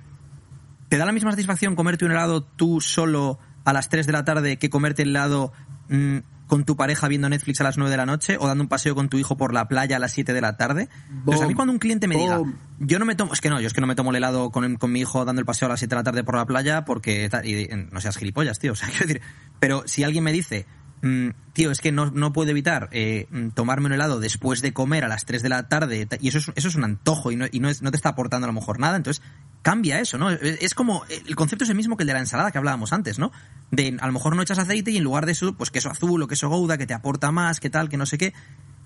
[0.88, 4.24] ¿te da la misma satisfacción comerte un helado tú solo a las 3 de la
[4.24, 5.52] tarde que comerte el helado
[5.88, 8.68] mm, con tu pareja viendo Netflix a las 9 de la noche o dando un
[8.68, 10.88] paseo con tu hijo por la playa a las 7 de la tarde?
[11.10, 12.36] Entonces, a mí cuando un cliente me diga,
[12.78, 14.50] yo no me tomo, es que no, yo es que no me tomo el helado
[14.50, 16.46] con, con mi hijo dando el paseo a las 7 de la tarde por la
[16.46, 19.22] playa porque, y, no seas gilipollas, tío, o sea, quiero decir,
[19.60, 20.66] pero si alguien me dice,
[21.02, 24.72] mm, tío, es que no, no puedo evitar eh, mm, tomarme un helado después de
[24.72, 27.32] comer a las 3 de la tarde, ta- y eso es, eso es un antojo
[27.32, 29.22] y, no, y no, es- no te está aportando a lo mejor nada, entonces
[29.66, 30.30] cambia eso, ¿no?
[30.30, 33.18] Es como, el concepto es el mismo que el de la ensalada que hablábamos antes,
[33.18, 33.32] ¿no?
[33.72, 36.22] De a lo mejor no echas aceite y en lugar de eso, pues queso azul
[36.22, 38.32] o queso gouda que te aporta más, que tal, que no sé qué.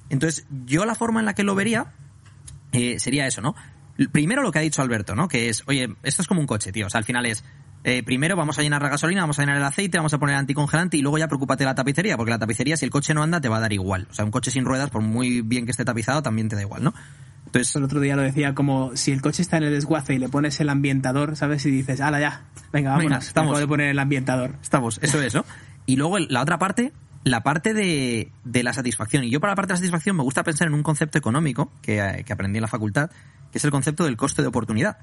[0.08, 1.92] Entonces, yo la forma en la que lo vería
[2.72, 3.54] eh, sería eso, ¿no?
[4.10, 5.28] Primero lo que ha dicho Alberto, ¿no?
[5.28, 6.86] Que es, oye, esto es como un coche, tío.
[6.86, 7.44] O sea, al final es,
[7.84, 10.32] eh, primero vamos a llenar la gasolina, vamos a llenar el aceite, vamos a poner
[10.32, 13.12] el anticongelante y luego ya preocúpate de la tapicería, porque la tapicería, si el coche
[13.12, 14.06] no anda, te va a dar igual.
[14.10, 16.62] O sea, un coche sin ruedas, por muy bien que esté tapizado, también te da
[16.62, 16.94] igual, ¿no?
[17.50, 20.18] Entonces, El otro día lo decía como si el coche está en el desguace y
[20.18, 21.66] le pones el ambientador, ¿sabes?
[21.66, 23.48] Y dices, ala ya, venga, vámonos, Venga, estamos.
[23.50, 24.54] acabo de poner el ambientador.
[24.62, 25.44] Estamos, eso es, ¿no?
[25.86, 26.92] Y luego la otra parte
[27.24, 29.24] la parte de, de la satisfacción.
[29.24, 31.70] Y yo para la parte de la satisfacción me gusta pensar en un concepto económico
[31.82, 33.10] que, eh, que aprendí en la facultad,
[33.52, 34.98] que es el concepto del coste de oportunidad.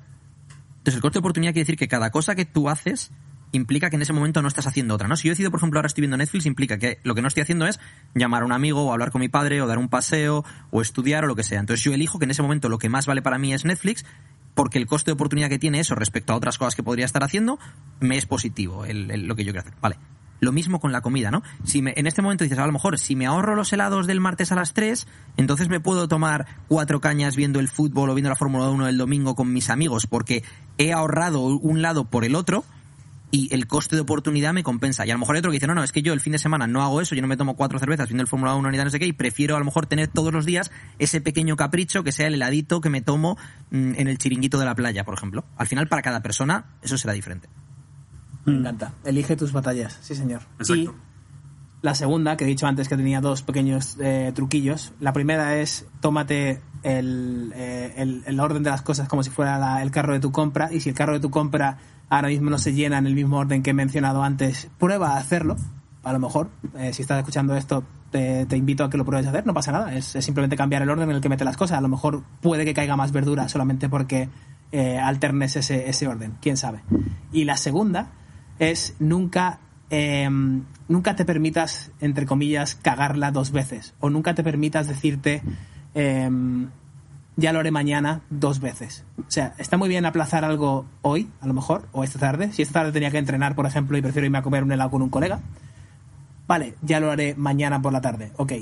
[0.80, 3.12] Entonces, el coste de oportunidad quiere decir que cada cosa que tú haces
[3.52, 5.16] implica que en ese momento no estás haciendo otra, ¿no?
[5.16, 7.42] Si yo decido, por ejemplo, ahora estoy viendo Netflix, implica que lo que no estoy
[7.44, 7.80] haciendo es
[8.14, 11.24] llamar a un amigo o hablar con mi padre o dar un paseo o estudiar
[11.24, 11.60] o lo que sea.
[11.60, 14.06] Entonces yo elijo que en ese momento lo que más vale para mí es Netflix
[14.54, 17.24] porque el coste de oportunidad que tiene eso respecto a otras cosas que podría estar
[17.24, 17.60] haciendo
[18.00, 19.74] me es positivo el- lo que yo quiero hacer.
[19.82, 19.98] Vale.
[20.40, 21.42] Lo mismo con la comida, ¿no?
[21.64, 24.20] Si me- en este momento dices, a lo mejor, si me ahorro los helados del
[24.20, 28.30] martes a las 3, entonces me puedo tomar cuatro cañas viendo el fútbol o viendo
[28.30, 30.44] la Fórmula 1 el domingo con mis amigos porque
[30.78, 32.66] he ahorrado un lado por el otro
[33.30, 35.06] y el coste de oportunidad me compensa.
[35.06, 36.32] Y a lo mejor hay otro que dice, no, no, es que yo el fin
[36.32, 38.72] de semana no hago eso, yo no me tomo cuatro cervezas viendo el Fórmula 1
[38.72, 41.56] ni no sé qué, y prefiero a lo mejor tener todos los días ese pequeño
[41.58, 43.38] capricho que sea el heladito que me tomo
[43.72, 45.44] mm, en el chiringuito de la playa, por ejemplo.
[45.58, 47.50] Al final, para cada persona, eso será diferente.
[48.46, 48.94] Me encanta.
[49.04, 50.44] Elige tus batallas, sí señor.
[50.60, 50.76] Exacto.
[50.76, 50.90] Y
[51.82, 54.94] la segunda, que he dicho antes que tenía dos pequeños eh, truquillos.
[55.02, 59.60] La primera es tómate el, eh, el- el orden de las cosas como si fuera
[59.60, 60.70] la- el carro de tu compra.
[60.74, 61.78] Y si el carro de tu compra
[62.10, 65.18] ahora mismo no se llena en el mismo orden que he mencionado antes, prueba a
[65.18, 65.56] hacerlo.
[66.04, 69.28] A lo mejor, eh, si estás escuchando esto, te, te invito a que lo pruebes
[69.28, 69.46] a hacer.
[69.46, 69.94] No pasa nada.
[69.94, 71.78] Es, simplemente cambiar el orden en el que mete las cosas.
[71.78, 74.30] A lo mejor puede que caiga más verdura solamente porque
[74.72, 76.38] eh, alternes ese, ese orden.
[76.42, 76.82] Quién sabe.
[77.32, 78.12] Y la segunda
[78.60, 80.30] es nunca eh,
[80.88, 85.42] nunca te permitas entre comillas cagarla dos veces o nunca te permitas decirte
[85.96, 86.30] eh,
[87.38, 89.06] ya lo haré mañana dos veces.
[89.20, 92.52] O sea está muy bien aplazar algo hoy a lo mejor o esta tarde.
[92.52, 94.92] Si esta tarde tenía que entrenar por ejemplo y prefiero irme a comer un helado
[94.92, 95.40] con un colega
[96.48, 98.54] vale ya lo haré mañana por la tarde ok.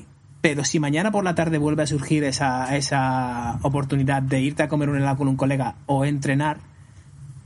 [0.41, 4.67] Pero si mañana por la tarde vuelve a surgir esa, esa oportunidad de irte a
[4.67, 6.57] comer un helado con un colega o entrenar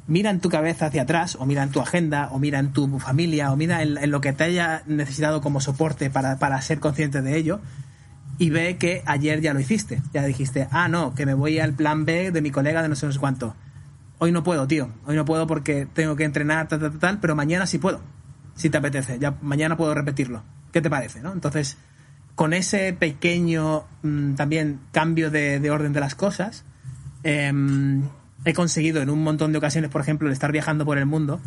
[0.10, 3.00] mira en tu cabeza hacia atrás, o mira en tu agenda, o mira en tu
[3.00, 7.22] familia, o mira en, lo que te haya necesitado como soporte para, para ser consciente
[7.22, 7.62] de ello,
[8.40, 10.02] y ve que ayer ya lo hiciste.
[10.14, 12.96] Ya dijiste, ah, no, que me voy al plan B de mi colega de no
[12.96, 13.56] sé, no sé cuánto.
[14.18, 14.90] Hoy no puedo, tío.
[15.06, 18.02] Hoy no puedo porque tengo que entrenar, tal, tal, tal, pero mañana sí puedo.
[18.56, 19.20] Si te apetece.
[19.20, 20.42] Ya mañana puedo repetirlo.
[20.72, 21.34] ¿Qué te parece, no?
[21.34, 21.78] Entonces,
[22.36, 26.64] con ese pequeño mm, también cambio de, de orden de las cosas,
[27.24, 28.04] em,
[28.46, 31.42] he conseguido en un montón de ocasiones, por ejemplo, el estar viajando por el mundo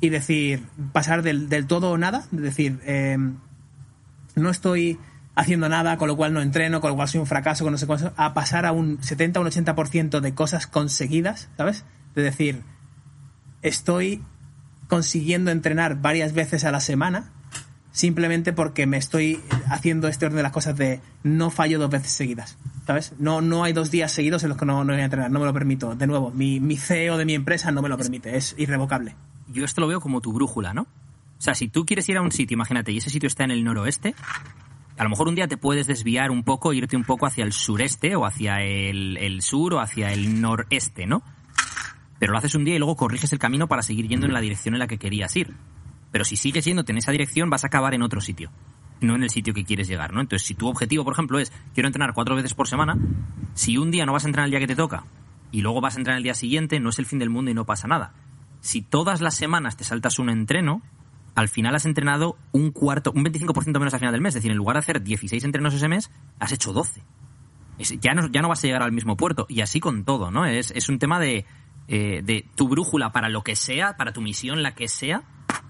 [0.00, 0.62] y decir,
[0.92, 3.38] pasar del, todo o nada, de decir, em,
[4.36, 4.98] no estoy
[5.38, 7.78] haciendo nada, con lo cual no entreno, con lo cual soy un fracaso, con no
[7.78, 11.84] sé cuánto, a pasar a un 70 o un 80% de cosas conseguidas, ¿sabes?
[12.16, 12.64] De decir,
[13.62, 14.24] estoy
[14.88, 17.30] consiguiendo entrenar varias veces a la semana
[17.92, 22.10] simplemente porque me estoy haciendo este orden de las cosas de no fallo dos veces
[22.10, 23.12] seguidas, ¿sabes?
[23.20, 25.38] No, no hay dos días seguidos en los que no, no voy a entrenar, no
[25.38, 25.94] me lo permito.
[25.94, 29.14] De nuevo, mi, mi CEO de mi empresa no me lo permite, es irrevocable.
[29.46, 30.82] Yo esto lo veo como tu brújula, ¿no?
[30.82, 33.52] O sea, si tú quieres ir a un sitio, imagínate, y ese sitio está en
[33.52, 34.16] el noroeste,
[34.98, 37.52] a lo mejor un día te puedes desviar un poco, irte un poco hacia el
[37.52, 41.22] sureste o hacia el, el sur o hacia el noreste, ¿no?
[42.18, 44.40] Pero lo haces un día y luego corriges el camino para seguir yendo en la
[44.40, 45.54] dirección en la que querías ir.
[46.10, 48.50] Pero si sigues yéndote en esa dirección, vas a acabar en otro sitio,
[49.00, 50.20] no en el sitio que quieres llegar, ¿no?
[50.20, 52.96] Entonces, si tu objetivo, por ejemplo, es quiero entrenar cuatro veces por semana,
[53.54, 55.04] si un día no vas a entrenar el día que te toca
[55.52, 57.54] y luego vas a entrenar el día siguiente, no es el fin del mundo y
[57.54, 58.14] no pasa nada.
[58.60, 60.82] Si todas las semanas te saltas un entreno,
[61.38, 64.30] al final has entrenado un cuarto, un 25% menos al final del mes.
[64.30, 66.10] Es decir, en lugar de hacer 16 entrenos ese mes,
[66.40, 67.02] has hecho 12.
[67.78, 69.46] Es- ya, no, ya no vas a llegar al mismo puerto.
[69.48, 70.46] Y así con todo, ¿no?
[70.46, 71.46] Es, es un tema de,
[71.86, 75.22] eh, de tu brújula para lo que sea, para tu misión, la que sea,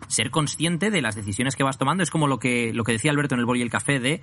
[0.07, 2.03] ser consciente de las decisiones que vas tomando.
[2.03, 4.23] Es como lo que, lo que decía Alberto en el bol y el café de,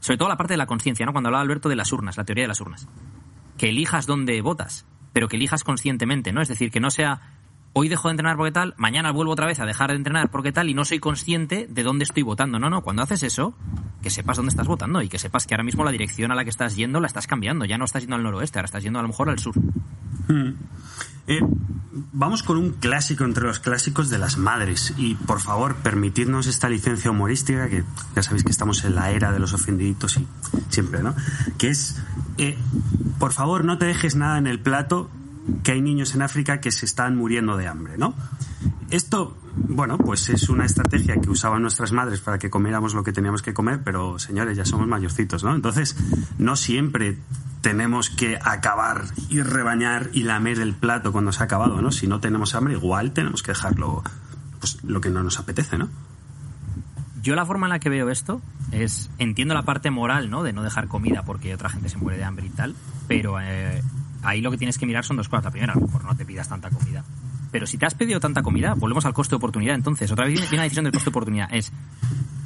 [0.00, 1.12] sobre todo la parte de la conciencia, ¿no?
[1.12, 2.86] Cuando hablaba Alberto de las urnas, la teoría de las urnas.
[3.56, 6.42] Que elijas dónde votas, pero que elijas conscientemente, ¿no?
[6.42, 7.22] Es decir, que no sea
[7.74, 10.52] hoy dejo de entrenar porque tal, mañana vuelvo otra vez a dejar de entrenar porque
[10.52, 12.58] tal y no soy consciente de dónde estoy votando.
[12.58, 13.54] No, no, cuando haces eso,
[14.02, 16.44] que sepas dónde estás votando y que sepas que ahora mismo la dirección a la
[16.44, 17.64] que estás yendo la estás cambiando.
[17.64, 19.54] Ya no estás yendo al noroeste, ahora estás yendo a lo mejor al sur.
[21.26, 21.40] Eh,
[22.12, 24.94] vamos con un clásico entre los clásicos de las madres.
[24.96, 27.82] Y por favor, permitidnos esta licencia humorística, que
[28.14, 30.26] ya sabéis que estamos en la era de los ofendiditos y
[30.68, 31.14] siempre, ¿no?
[31.58, 32.00] Que es,
[32.38, 32.56] eh,
[33.18, 35.10] por favor, no te dejes nada en el plato,
[35.62, 38.14] que hay niños en África que se están muriendo de hambre, ¿no?
[38.90, 43.12] Esto, bueno, pues es una estrategia que usaban nuestras madres para que comiéramos lo que
[43.12, 45.54] teníamos que comer, pero señores, ya somos mayorcitos, ¿no?
[45.54, 45.96] Entonces,
[46.38, 47.18] no siempre
[47.60, 51.92] tenemos que acabar y rebañar y lamer el plato cuando se ha acabado, ¿no?
[51.92, 54.02] Si no tenemos hambre, igual tenemos que dejarlo,
[54.60, 55.88] pues lo que no nos apetece, ¿no?
[57.22, 60.42] Yo la forma en la que veo esto es, entiendo la parte moral, ¿no?
[60.42, 62.74] De no dejar comida porque otra gente se muere de hambre y tal,
[63.08, 63.82] pero eh,
[64.24, 65.44] ahí lo que tienes que mirar son dos cosas.
[65.44, 67.04] La primera, a lo mejor no te pidas tanta comida.
[67.50, 69.74] Pero si te has pedido tanta comida, volvemos al coste de oportunidad.
[69.76, 71.48] Entonces, otra vez viene, la decisión del coste de oportunidad.
[71.52, 71.72] Es,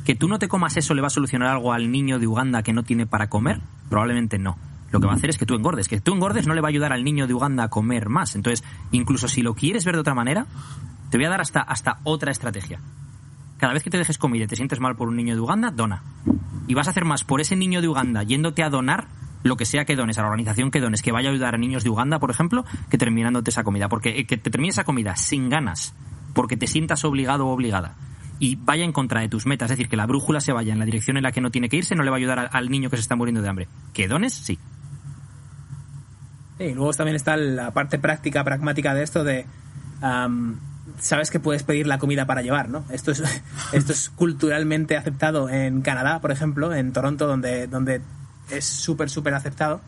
[0.04, 2.62] ¿Que tú no te comas eso le va a solucionar algo al niño de Uganda
[2.62, 3.60] que no tiene para comer?
[3.88, 4.56] Probablemente no.
[4.90, 5.88] Lo que va a hacer es que tú engordes.
[5.88, 8.34] Que tú engordes no le va a ayudar al niño de Uganda a comer más.
[8.34, 10.46] Entonces, incluso si lo quieres ver de otra manera,
[11.10, 12.80] te voy a dar hasta, hasta otra estrategia.
[13.58, 15.70] Cada vez que te dejes comida y te sientes mal por un niño de Uganda,
[15.70, 16.02] dona.
[16.66, 19.08] Y vas a hacer más por ese niño de Uganda yéndote a donar
[19.42, 21.58] lo que sea que dones a la organización que dones, que vaya a ayudar a
[21.58, 23.88] niños de Uganda, por ejemplo, que terminándote esa comida.
[23.88, 25.94] Porque eh, que te termine esa comida sin ganas,
[26.34, 27.94] porque te sientas obligado o obligada,
[28.40, 30.78] y vaya en contra de tus metas, es decir, que la brújula se vaya en
[30.78, 32.70] la dirección en la que no tiene que irse, no le va a ayudar al,
[32.70, 33.68] niño que se está muriendo de hambre.
[33.92, 34.34] ¿Que dones?
[34.34, 34.58] Sí.
[36.58, 39.46] Y luego también está la parte práctica, pragmática de esto de...
[40.98, 42.84] sabes que puedes pedir la comida para llevar, ¿no?
[42.90, 43.22] Esto es,
[43.72, 48.02] esto es culturalmente aceptado en Canadá, por ejemplo, en Toronto, donde, donde
[48.50, 49.80] es súper, súper aceptado.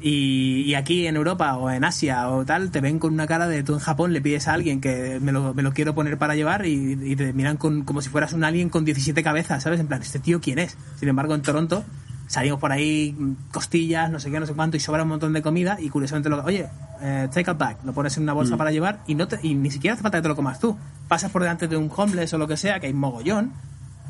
[0.00, 3.46] Y, y aquí en Europa o en Asia o tal, te ven con una cara
[3.48, 6.18] de tú en Japón le pides a alguien que me lo, me lo quiero poner
[6.18, 9.62] para llevar y, y te miran con, como si fueras un alien con 17 cabezas,
[9.62, 9.80] ¿sabes?
[9.80, 10.76] En plan, ¿este tío quién es?
[10.98, 11.84] Sin embargo, en Toronto
[12.26, 15.32] salimos por ahí mm, costillas, no sé qué, no sé cuánto, y sobra un montón
[15.32, 16.66] de comida y curiosamente lo oye,
[17.00, 19.54] eh, take a bag, lo pones en una bolsa para llevar y no te- y
[19.54, 20.76] ni siquiera hace falta que te lo comas tú.
[21.08, 23.52] Pasas por delante de un homeless o lo que sea, que hay mogollón,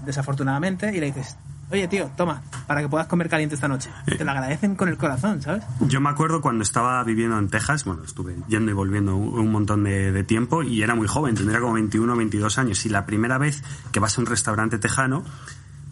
[0.06, 1.36] desafortunadamente, y le dices,
[1.70, 3.90] oye tío, toma, para que puedas comer caliente esta noche.
[4.06, 5.64] Y te lo agradecen con el corazón, ¿sabes?
[5.80, 9.52] Yo me acuerdo cuando estaba viviendo en Texas, bueno, estuve yendo y volviendo un, un
[9.52, 12.84] montón de, de tiempo y era muy joven, tendría como 21 o 22 años.
[12.86, 13.62] Y la primera vez
[13.92, 15.24] que vas a un restaurante tejano,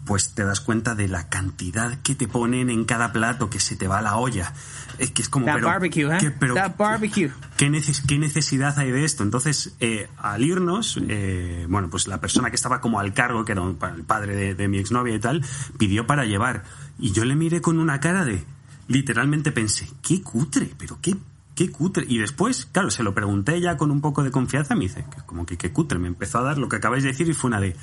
[0.05, 3.75] pues te das cuenta de la cantidad que te ponen en cada plato, que se
[3.75, 4.53] te va la olla.
[4.99, 5.45] Es que es como...
[5.45, 6.17] That pero, barbecue, ¿eh?
[6.19, 7.31] ¿qué- pero- That barbecue.
[7.57, 9.23] ¿Qué, neces- qué necesidad hay de esto?
[9.23, 13.53] Entonces, eh, al irnos, eh, bueno, pues la persona que estaba como al cargo, que
[13.53, 15.43] era un- el padre de, de mi exnovia y tal,
[15.77, 16.63] pidió para llevar.
[16.99, 18.43] Y yo le miré con una cara de...
[18.87, 21.15] Literalmente pensé, qué cutre, pero qué,
[21.55, 22.05] qué cutre.
[22.07, 25.21] Y después, claro, se lo pregunté ya con un poco de confianza, me dice, que
[25.25, 25.97] como que qué cutre.
[25.99, 27.75] Me empezó a dar lo que acabáis de decir y fue una de...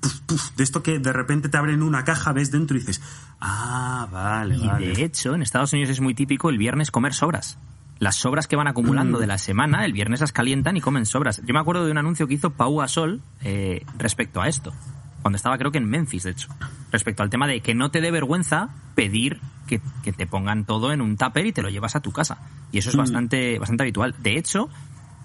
[0.00, 3.00] puf, puf, de esto que de repente te abren una caja, ves dentro y dices,
[3.40, 4.92] ah, vale, Y vale.
[4.94, 7.58] de hecho, en Estados Unidos es muy típico el viernes comer sobras.
[7.98, 9.20] Las sobras que van acumulando Mm.
[9.20, 11.42] de la semana, el viernes las calientan y comen sobras.
[11.44, 14.72] Yo me acuerdo de un anuncio que hizo Pau Gasol eh, respecto a esto.
[15.20, 16.48] Cuando estaba creo que en Memphis, de hecho.
[16.92, 20.92] Respecto al tema de que no te dé vergüenza pedir que, que te pongan todo
[20.92, 22.38] en un tupper y te lo llevas a tu casa.
[22.72, 24.14] Y eso es bastante, bastante habitual.
[24.22, 24.70] De hecho,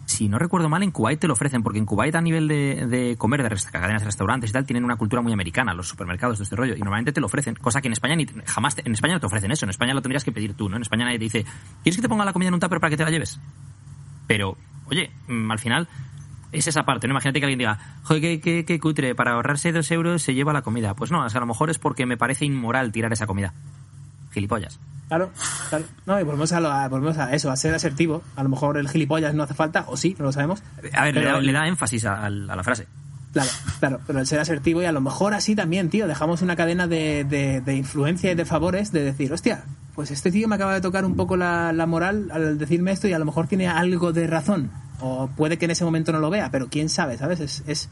[0.06, 2.88] si no recuerdo mal, en Kuwait te lo ofrecen, porque en Kuwait a nivel de,
[2.88, 6.38] de comer, de cadenas de restaurantes y tal, tienen una cultura muy americana, los supermercados
[6.38, 8.93] de este rollo, y normalmente te lo ofrecen, cosa que en España ni, jamás, en
[8.93, 10.76] España no te ofrecen eso, en España lo tendrías que pedir tú, ¿no?
[10.76, 11.45] En España nadie te dice,
[11.84, 13.39] ¿quieres que te ponga la comida en un tupper para que te la lleves?
[14.28, 15.88] Pero, oye, mm, al final
[16.51, 17.14] es esa parte, ¿no?
[17.14, 20.95] Imagínate que alguien diga, joder, qué, cutre, para ahorrarse dos euros se lleva la comida.
[20.95, 23.53] Pues no, o a lo mejor es porque me parece inmoral tirar esa comida.
[24.36, 24.79] Gilipollas.
[25.07, 25.31] Claro,
[25.69, 25.86] claro.
[26.05, 28.21] No, y volvemos a, lo- a- volvemos a eso, a ser asertivo.
[28.36, 30.61] A lo mejor el gilipollas no hace falta, o sí, no lo sabemos.
[30.93, 32.88] A ver, le da, le da énfasis a, a la frase.
[33.33, 36.55] Claro, claro, pero el ser asertivo y a lo mejor así también, tío, dejamos una
[36.55, 40.55] cadena de, de, de influencia y de favores de decir, hostia, pues este tío me
[40.55, 43.47] acaba de tocar un poco la, la moral al decirme esto y a lo mejor
[43.47, 44.71] tiene algo de razón.
[45.01, 47.41] O puede que en ese momento no lo vea, pero quién sabe, ¿sabes?
[47.41, 47.89] Es, es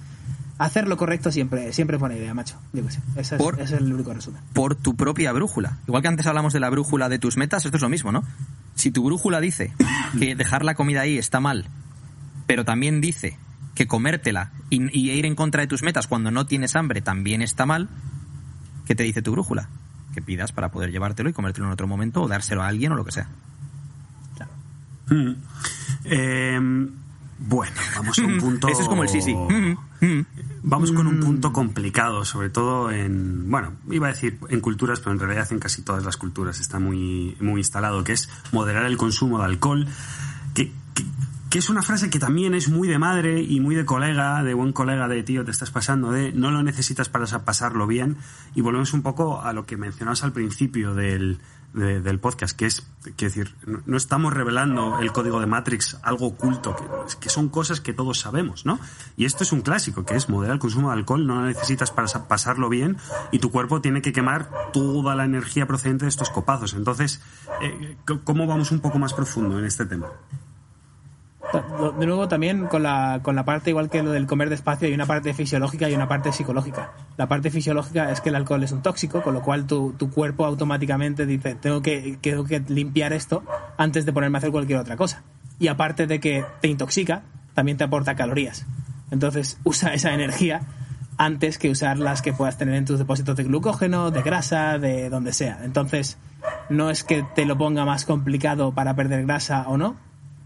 [0.66, 2.59] hacer lo correcto siempre, siempre es buena idea, macho.
[2.74, 4.41] Qué sé, ese es, Por- ese es el único resumen.
[4.53, 5.78] por tu propia brújula.
[5.88, 8.24] Igual que antes hablamos de la brújula de tus metas, esto es lo mismo, ¿no?
[8.76, 9.74] Si tu brújula dice
[10.20, 11.66] que dejar la comida ahí está mal,
[12.47, 13.38] pero también dice
[13.76, 17.41] que comértela y, y ir en contra de tus metas cuando no tienes hambre también
[17.41, 17.89] está mal,
[18.86, 19.70] ¿qué te dice tu brújula?
[20.14, 22.95] Que pidas para poder llevártelo y comértelo en otro momento o dárselo a alguien o
[22.95, 23.30] lo que sea.
[25.09, 25.32] Mm.
[26.05, 26.88] Eh,
[27.39, 28.67] bueno, vamos a un punto.
[28.67, 29.34] Eso es como el sí, sí.
[29.36, 30.25] Mm, mm.
[30.65, 35.11] Vamos con un punto complicado, sobre todo en, bueno, iba a decir en culturas, pero
[35.11, 38.95] en realidad en casi todas las culturas está muy, muy instalado, que es moderar el
[38.95, 39.88] consumo de alcohol,
[40.53, 41.03] que, que,
[41.49, 44.53] que es una frase que también es muy de madre y muy de colega, de
[44.53, 48.15] buen colega de tío, te estás pasando de no lo necesitas para sa- pasarlo bien,
[48.55, 51.39] y volvemos un poco a lo que mencionabas al principio del,
[51.74, 53.55] de- del podcast, que es, que decir,
[53.86, 56.84] no, estamos revelando el código de Matrix, algo oculto, que,
[57.19, 58.80] que son cosas que todos sabemos, ¿no?
[59.17, 61.91] Y esto es un clásico, que es moderar el consumo de alcohol, no lo necesitas
[61.91, 62.97] para sa- pasarlo bien,
[63.32, 66.74] y tu cuerpo tiene que quemar toda la energía procedente de estos copazos.
[66.74, 67.21] Entonces,
[67.61, 70.07] eh, ¿cómo vamos un poco más profundo en este tema?
[71.99, 74.93] De nuevo, también con la, con la parte, igual que lo del comer despacio, hay
[74.93, 76.91] una parte fisiológica y una parte psicológica.
[77.18, 80.10] La parte fisiológica es que el alcohol es un tóxico, con lo cual tu, tu
[80.10, 83.43] cuerpo automáticamente dice, tengo que, tengo que limpiar esto
[83.78, 85.22] antes de ponerme a hacer cualquier otra cosa.
[85.60, 87.22] Y aparte de que te intoxica,
[87.54, 88.66] también te aporta calorías.
[89.12, 90.62] Entonces, usa esa energía
[91.18, 95.10] antes que usar las que puedas tener en tus depósitos de glucógeno, de grasa, de
[95.10, 95.60] donde sea.
[95.64, 96.18] Entonces,
[96.70, 99.95] no es que te lo ponga más complicado para perder grasa o no,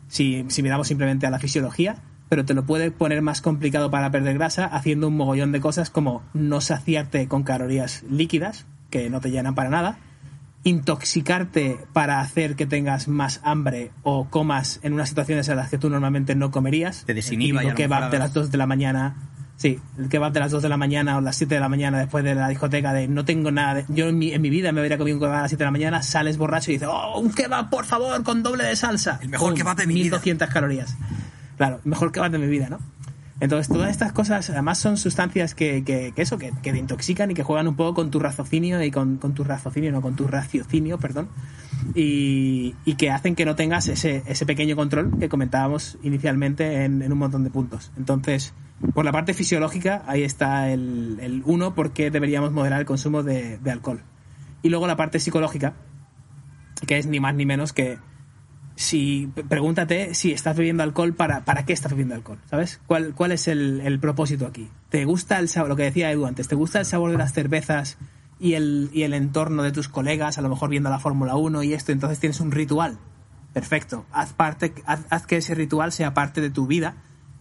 [0.07, 4.11] si, si miramos simplemente a la fisiología, pero te lo puede poner más complicado para
[4.11, 9.21] perder grasa haciendo un mogollón de cosas como no saciarte con calorías líquidas, que no
[9.21, 9.99] te llenan para nada,
[10.63, 15.77] intoxicarte para hacer que tengas más hambre o comas en unas situaciones en las que
[15.77, 17.05] tú normalmente no comerías.
[17.05, 19.15] Te desinhiba El y a típico lo mejor kebab de las 2 de la mañana.
[19.57, 21.97] Sí, el kebab de las 2 de la mañana o las 7 de la mañana
[21.97, 23.73] después de la discoteca de no tengo nada.
[23.73, 25.63] de- yo en mi, en mi vida me hubiera comido un kebab a las 7
[25.63, 28.75] de la mañana, sales borracho y dices, oh, un kebab, por favor, con doble de
[28.75, 29.19] salsa.
[29.21, 30.03] El mejor Pum, kebab de mi vida.
[30.03, 30.95] 1200 calorías.
[31.57, 32.77] Claro, el mejor kebab de mi vida, ¿no?
[33.39, 37.43] Entonces, todas estas cosas, además, son sustancias que, eso, que, que te intoxican y que
[37.43, 40.97] juegan un poco con tu raciocinio y con, con tu raciocinio, no, con tu raciocinio,
[40.97, 41.29] perdón,
[41.93, 47.03] y, y que hacen que no tengas ese, ese pequeño control que comentábamos inicialmente en,
[47.03, 47.91] en un montón de puntos.
[47.95, 48.53] Entonces,
[48.95, 53.21] por la parte fisiológica, ahí está el, el uno, por qué deberíamos moderar el consumo
[53.21, 54.01] de, de alcohol.
[54.63, 55.73] Y luego la parte psicológica,
[56.87, 57.99] que es ni más ni menos que
[58.77, 63.31] si pregúntate si estás bebiendo alcohol para para qué estás bebiendo alcohol sabes cuál cuál
[63.31, 66.53] es el, el propósito aquí te gusta el sabor lo que decía Edu antes te
[66.53, 67.97] gusta el sabor de las cervezas
[68.39, 71.63] y el y el entorno de tus colegas a lo mejor viendo la Fórmula 1
[71.63, 72.99] y esto entonces tienes un ritual
[73.51, 76.97] perfecto haz parte haz, haz que ese ritual sea parte de tu vida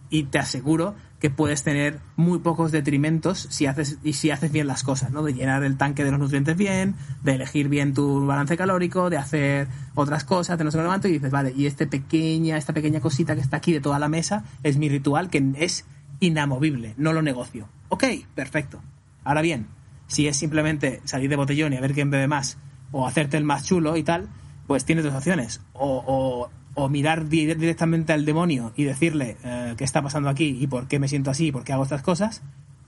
[0.09, 4.67] y te aseguro que puedes tener muy pocos detrimentos si haces y si haces bien
[4.67, 5.23] las cosas, ¿no?
[5.23, 9.17] De llenar el tanque de los nutrientes bien, de elegir bien tu balance calórico, de
[9.17, 12.99] hacer otras cosas, de no sé cuánto y dices, vale, y este pequeña, esta pequeña
[12.99, 15.85] cosita que está aquí de toda la mesa es mi ritual que es
[16.19, 17.67] inamovible, no lo negocio.
[17.89, 18.03] Ok,
[18.35, 18.81] perfecto.
[19.23, 19.67] Ahora bien,
[20.07, 22.57] si es simplemente salir de botellón y a ver quién bebe más,
[22.91, 24.29] o hacerte el más chulo y tal,
[24.67, 25.61] pues tienes dos opciones.
[25.73, 26.49] O, o,
[26.79, 30.87] o mirar di- directamente al demonio y decirle eh, qué está pasando aquí y por
[30.87, 32.43] qué me siento así y por qué hago estas cosas.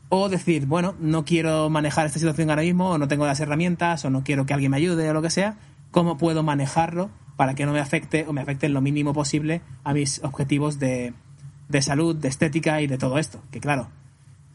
[0.10, 4.06] O decir, bueno, no quiero manejar esta situación ahora mismo, o no tengo las herramientas,
[4.06, 5.58] o no quiero que alguien me ayude, o lo que sea.
[5.92, 9.62] ¿Cómo puedo manejarlo para que no me afecte o me afecte en lo mínimo posible
[9.84, 11.14] a mis objetivos de,
[11.68, 13.42] de salud, de estética y de todo esto?
[13.52, 13.90] Que claro,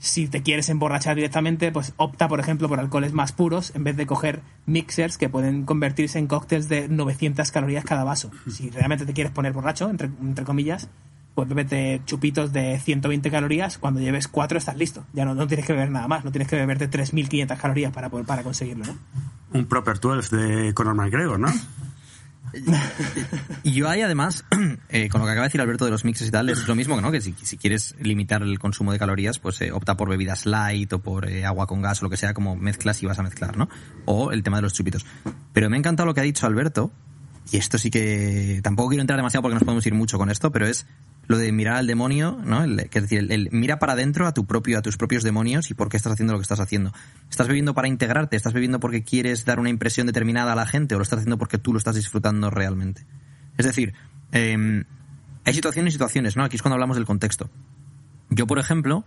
[0.04, 3.96] si te quieres emborrachar directamente, pues opta, por ejemplo, por alcoholes más puros en vez
[3.96, 8.30] de coger mixers que pueden convertirse en cócteles de 900 calorías cada vaso.
[8.50, 10.88] Si realmente te quieres poner borracho, entre, entre comillas,
[11.34, 13.78] pues bébete chupitos de 120 calorías.
[13.78, 15.04] Cuando lleves cuatro estás listo.
[15.12, 16.24] Ya no, no tienes que beber nada más.
[16.24, 18.96] No tienes que beberte 3.500 calorías para, poder- para conseguirlo, ¿no?
[19.52, 21.48] Un Proper 12 de Conor McGregor, ¿no?
[23.62, 24.44] Y yo ahí además,
[24.88, 26.74] eh, con lo que acaba de decir Alberto de los mixes y tal, es lo
[26.74, 27.10] mismo, ¿no?
[27.10, 30.92] Que si, si quieres limitar el consumo de calorías, pues eh, opta por bebidas light
[30.92, 33.22] o por eh, agua con gas o lo que sea, como mezclas y vas a
[33.22, 33.68] mezclar, ¿no?
[34.04, 35.04] O el tema de los chupitos.
[35.52, 36.92] Pero me ha encantado lo que ha dicho Alberto,
[37.50, 40.50] y esto sí que tampoco quiero entrar demasiado porque nos podemos ir mucho con esto,
[40.50, 40.86] pero es
[41.26, 42.64] lo de mirar al demonio, ¿no?
[42.64, 46.12] El- es decir, el, mira para adentro a tus propios demonios y por qué estás
[46.12, 46.92] haciendo lo que estás haciendo.
[47.30, 48.36] ¿Estás bebiendo para integrarte?
[48.36, 51.38] ¿Estás bebiendo porque quieres dar una impresión determinada a la gente o lo estás haciendo
[51.38, 53.06] porque tú lo estás disfrutando realmente?
[53.56, 53.94] Es decir,
[54.32, 54.84] eh,
[55.44, 56.44] hay situaciones y situaciones, ¿no?
[56.44, 57.50] Aquí es cuando hablamos del contexto.
[58.30, 59.04] Yo, por ejemplo,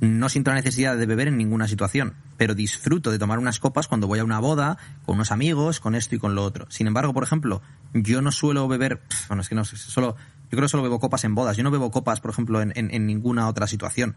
[0.00, 3.88] no siento la necesidad de beber en ninguna situación, pero disfruto de tomar unas copas
[3.88, 6.66] cuando voy a una boda, con unos amigos, con esto y con lo otro.
[6.70, 7.62] Sin embargo, por ejemplo,
[7.94, 10.14] yo no suelo beber, bueno, es que no solo,
[10.50, 13.06] yo creo que solo bebo copas en bodas, yo no bebo copas, por ejemplo, en,
[13.06, 14.14] ninguna otra situación.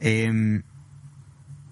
[0.00, 0.62] Eh,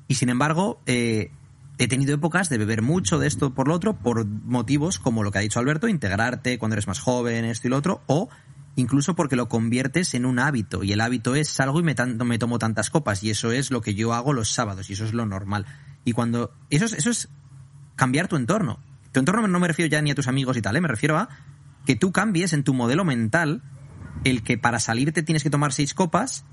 [0.09, 1.31] y sin embargo, eh,
[1.79, 5.31] he tenido épocas de beber mucho de esto por lo otro, por motivos como lo
[5.31, 8.29] que ha dicho Alberto, integrarte cuando eres más joven, esto y lo otro, o
[8.77, 10.85] incluso porque lo conviertes en un hábito.
[10.85, 13.71] Y el hábito es salgo y me, tan- me tomo tantas copas, y eso es
[13.71, 15.67] lo que yo hago los sábados, y eso es lo normal.
[16.05, 16.53] Y cuando.
[16.71, 17.29] Eso es, eso es
[17.97, 18.79] cambiar tu entorno.
[19.13, 20.81] Tu entorno no me refiero ya ni a tus amigos y tal, ¿eh?
[20.81, 21.29] me refiero a
[21.87, 23.63] que tú cambies en tu modelo mental
[24.23, 26.45] el que para salirte tienes que tomar seis copas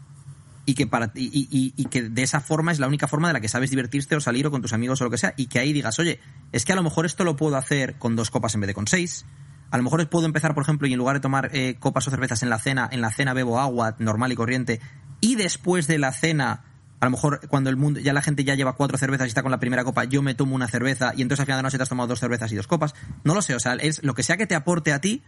[0.66, 3.42] y que para y, y- que de esa forma es la única forma de la
[3.42, 5.60] que sabes divertirte o salir o con tus amigos o lo que sea y que
[5.60, 6.20] ahí digas oye
[6.52, 8.74] es que a lo mejor esto lo puedo hacer con dos copas en vez de
[8.74, 9.26] con seis.
[9.72, 12.12] A lo mejor puedo empezar por ejemplo y en lugar de tomar eh, copas o
[12.12, 14.82] cervezas en la cena en la cena bebo agua normal y corriente
[15.22, 16.64] y después de la cena
[17.00, 19.42] a lo mejor cuando el mundo ya la gente ya lleva cuatro cervezas y está
[19.42, 21.68] con la primera copa yo me tomo una cerveza y entonces al final de la
[21.68, 22.94] noche te has tomado dos cervezas y dos copas
[23.24, 25.24] no lo sé o sea es lo que sea que te aporte a ti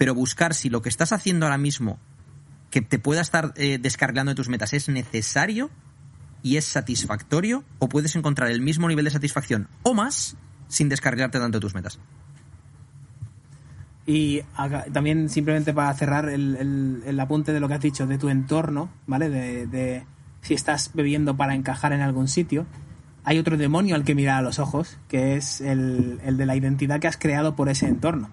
[0.00, 1.98] pero buscar si lo que estás haciendo ahora mismo
[2.70, 5.68] que te pueda estar eh, descargando de tus metas es necesario
[6.42, 10.38] y es satisfactorio o puedes encontrar el mismo nivel de satisfacción o más
[10.68, 11.98] sin descargarte tanto de tus metas.
[14.06, 14.40] Y
[14.90, 18.88] también simplemente para cerrar el, el- apunte de lo que has dicho, de tu entorno,
[19.06, 19.28] ¿vale?
[19.28, 20.06] De
[20.40, 22.64] si estás bebiendo para encajar en algún sitio.
[23.24, 26.56] Hay otro demonio al que mirar a los ojos, que es el, el de la
[26.56, 28.30] identidad que has creado por ese entorno.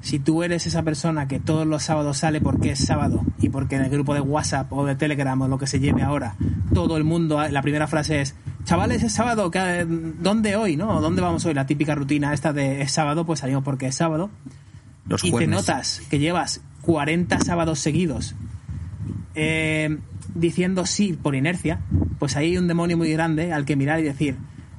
[0.00, 3.76] Si tú eres esa persona que todos los sábados sale porque es sábado y porque
[3.76, 6.34] en el grupo de WhatsApp o de Telegram o lo que se lleve ahora,
[6.74, 10.76] todo el mundo, la primera frase es, chavales, es sábado, ¿qué- ¿dónde hoy?
[10.76, 11.00] ¿No?
[11.00, 11.54] ¿Dónde vamos hoy?
[11.54, 14.30] La típica rutina esta de es sábado, pues salimos porque es sábado
[15.06, 18.34] Los y te notas que llevas 40 sábados seguidos
[19.34, 19.98] eh,
[20.34, 21.80] diciendo sí por inercia,
[22.18, 24.36] pues ahí hay un demonio muy grande al que mirar y decir,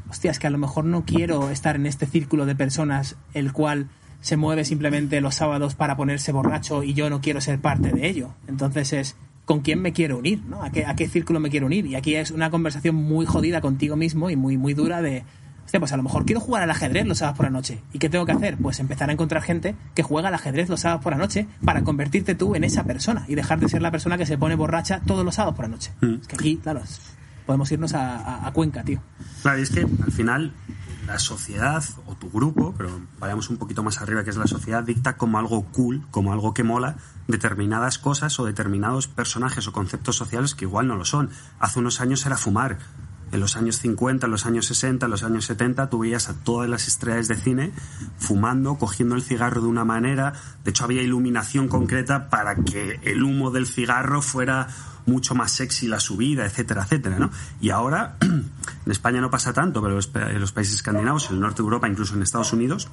[0.09, 3.53] hostia, es que a lo mejor no quiero estar en este círculo de personas el
[3.53, 3.87] cual
[4.21, 8.07] se mueve simplemente los sábados para ponerse borracho y yo no quiero ser parte de
[8.07, 8.33] ello.
[8.47, 9.15] Entonces es,
[9.45, 10.41] ¿con quién me quiero unir?
[10.47, 10.61] ¿no?
[10.63, 11.85] ¿A, qué, ¿A qué círculo me quiero unir?
[11.85, 15.23] Y aquí es una conversación muy jodida contigo mismo y muy, muy dura de,
[15.63, 17.79] hostia, pues a lo mejor quiero jugar al ajedrez los sábados por la noche.
[17.93, 18.57] ¿Y qué tengo que hacer?
[18.57, 21.83] Pues empezar a encontrar gente que juega al ajedrez los sábados por la noche para
[21.83, 24.99] convertirte tú en esa persona y dejar de ser la persona que se pone borracha
[25.05, 25.91] todos los sábados por la noche.
[26.01, 26.15] Mm.
[26.21, 26.99] Es que aquí, claro, es-
[27.49, 29.01] podemos irnos a, a- a Cuenca, tío.
[29.41, 30.53] Claro, y es que al final
[31.07, 34.83] la sociedad o tu grupo, pero vayamos un poquito más arriba, que es la sociedad,
[34.83, 36.97] dicta como algo cool, como algo que mola,
[37.27, 41.31] determinadas cosas o determinados personajes o conceptos sociales que igual no lo son.
[41.59, 42.77] Hace unos años era fumar.
[43.31, 46.33] En los años 50, en los años 60, en los años 70, tú veías a
[46.33, 47.71] todas las estrellas de cine
[48.19, 50.33] fumando, cogiendo el cigarro de una manera.
[50.63, 54.67] De hecho, había iluminación concreta para que el humo del cigarro fuera
[55.09, 57.31] mucho más sexy la subida, etcétera, etcétera, ¿no?
[57.59, 61.57] Y ahora, en España no pasa tanto, pero en los países escandinavos, en el norte
[61.57, 62.89] de Europa, incluso en Estados Unidos,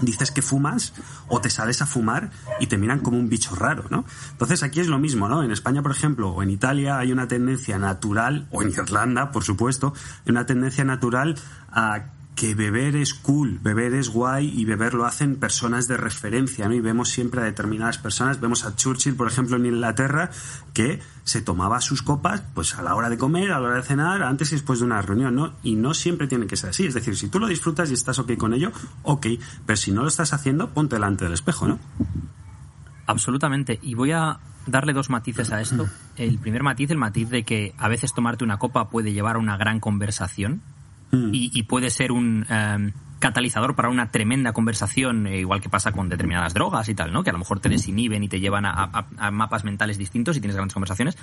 [0.00, 0.92] dices que fumas
[1.28, 2.30] o te sales a fumar
[2.60, 4.04] y te miran como un bicho raro, ¿no?
[4.32, 5.42] Entonces aquí es lo mismo, ¿no?
[5.42, 9.44] En España, por ejemplo, o en Italia hay una tendencia natural, o en Irlanda, por
[9.44, 9.92] supuesto,
[10.26, 11.36] hay una tendencia natural
[11.70, 16.68] a que beber es cool, beber es guay y beber lo hacen personas de referencia,
[16.68, 16.74] ¿no?
[16.74, 20.30] Y vemos siempre a determinadas personas, vemos a Churchill, por ejemplo, en Inglaterra,
[20.72, 23.82] que se tomaba sus copas pues a la hora de comer, a la hora de
[23.82, 25.52] cenar, antes y después de una reunión, ¿no?
[25.62, 28.18] Y no siempre tiene que ser así, es decir, si tú lo disfrutas y estás
[28.18, 28.72] ok con ello,
[29.02, 29.26] ok,
[29.66, 31.78] pero si no lo estás haciendo, ponte delante del espejo, ¿no?
[33.06, 33.78] Absolutamente.
[33.82, 35.88] Y voy a darle dos matices a esto.
[36.16, 39.40] El primer matiz, el matiz de que a veces tomarte una copa puede llevar a
[39.40, 40.62] una gran conversación
[41.12, 45.92] y, y puede ser un eh, catalizador para una tremenda conversación, eh, igual que pasa
[45.92, 47.22] con determinadas drogas y tal, ¿no?
[47.22, 50.36] Que a lo mejor te desinhiben y te llevan a, a- a mapas mentales distintos
[50.36, 51.18] y tienes grandes conversaciones.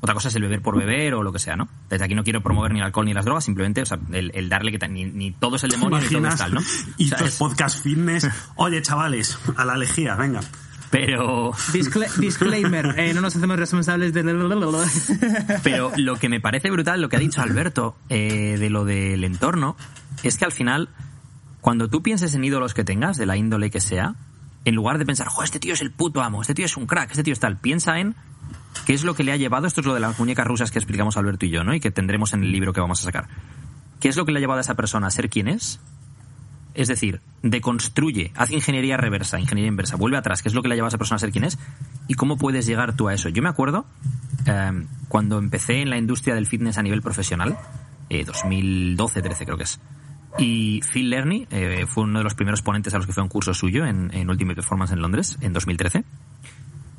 [0.00, 1.68] Otra cosa es el beber por beber o lo que sea, ¿no?
[1.90, 4.30] Desde aquí no quiero promover ni el alcohol ni las drogas, simplemente o sea, el,
[4.34, 6.60] el darle que ni, ni todo es el demonio ni todo es tal, ¿no?
[6.96, 10.40] Y O sea, tus es- podcast fitness, oye chavales, a la lejía, venga.
[10.94, 11.50] Pero...
[11.72, 14.22] Discla- disclaimer, eh, no nos hacemos responsables de...
[15.64, 19.24] Pero lo que me parece brutal, lo que ha dicho Alberto eh, de lo del
[19.24, 19.76] entorno,
[20.22, 20.90] es que al final,
[21.60, 24.14] cuando tú pienses en ídolos que tengas, de la índole que sea,
[24.64, 26.86] en lugar de pensar, jo, este tío es el puto amo, este tío es un
[26.86, 28.14] crack, este tío es tal, piensa en
[28.86, 30.78] qué es lo que le ha llevado, esto es lo de las muñecas rusas que
[30.78, 31.74] explicamos Alberto y yo, ¿no?
[31.74, 33.26] Y que tendremos en el libro que vamos a sacar.
[33.98, 35.80] ¿Qué es lo que le ha llevado a esa persona a ser quien es?
[36.74, 40.74] Es decir, deconstruye, hace ingeniería reversa, ingeniería inversa, vuelve atrás, qué es lo que le
[40.74, 41.58] ha llevado a esa persona a ser quien es
[42.08, 43.28] y cómo puedes llegar tú a eso.
[43.28, 43.86] Yo me acuerdo
[44.46, 47.56] eh, cuando empecé en la industria del fitness a nivel profesional,
[48.10, 49.80] eh, 2012-13 creo que es.
[50.36, 53.28] Y Phil Lerny eh, fue uno de los primeros ponentes a los que fue un
[53.28, 56.04] curso suyo en, en Ultimate Performance en Londres en 2013.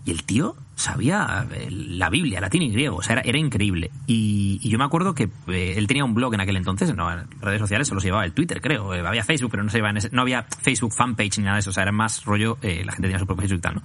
[0.06, 3.90] Y el tío sabía la Biblia, latín y griego, o sea, era, increíble.
[4.06, 7.12] Y, y yo me acuerdo que eh, él tenía un blog en aquel entonces, no,
[7.12, 8.94] en redes sociales solo se llevaba el Twitter, creo.
[8.94, 11.56] Eh, había Facebook, pero no se llevaba en ese- no había Facebook fanpage ni nada
[11.56, 13.62] de eso, o sea, era más rollo, eh, la gente tenía su propio Facebook y
[13.62, 13.82] tal, ¿no?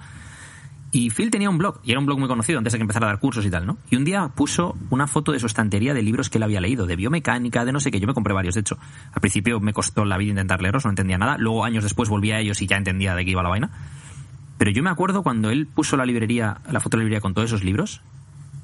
[0.93, 3.07] Y Phil tenía un blog, y era un blog muy conocido antes de que empezara
[3.07, 3.77] a dar cursos y tal, ¿no?
[3.89, 6.85] Y un día puso una foto de su estantería de libros que él había leído,
[6.85, 7.99] de biomecánica, de no sé qué.
[8.01, 8.77] Yo me compré varios, de hecho.
[9.13, 11.37] Al principio me costó la vida intentar leerlos, no entendía nada.
[11.37, 13.69] Luego, años después, volví a ellos y ya entendía de qué iba la vaina.
[14.61, 17.33] Pero yo me acuerdo cuando él puso la librería, la foto de la librería con
[17.33, 18.03] todos esos libros,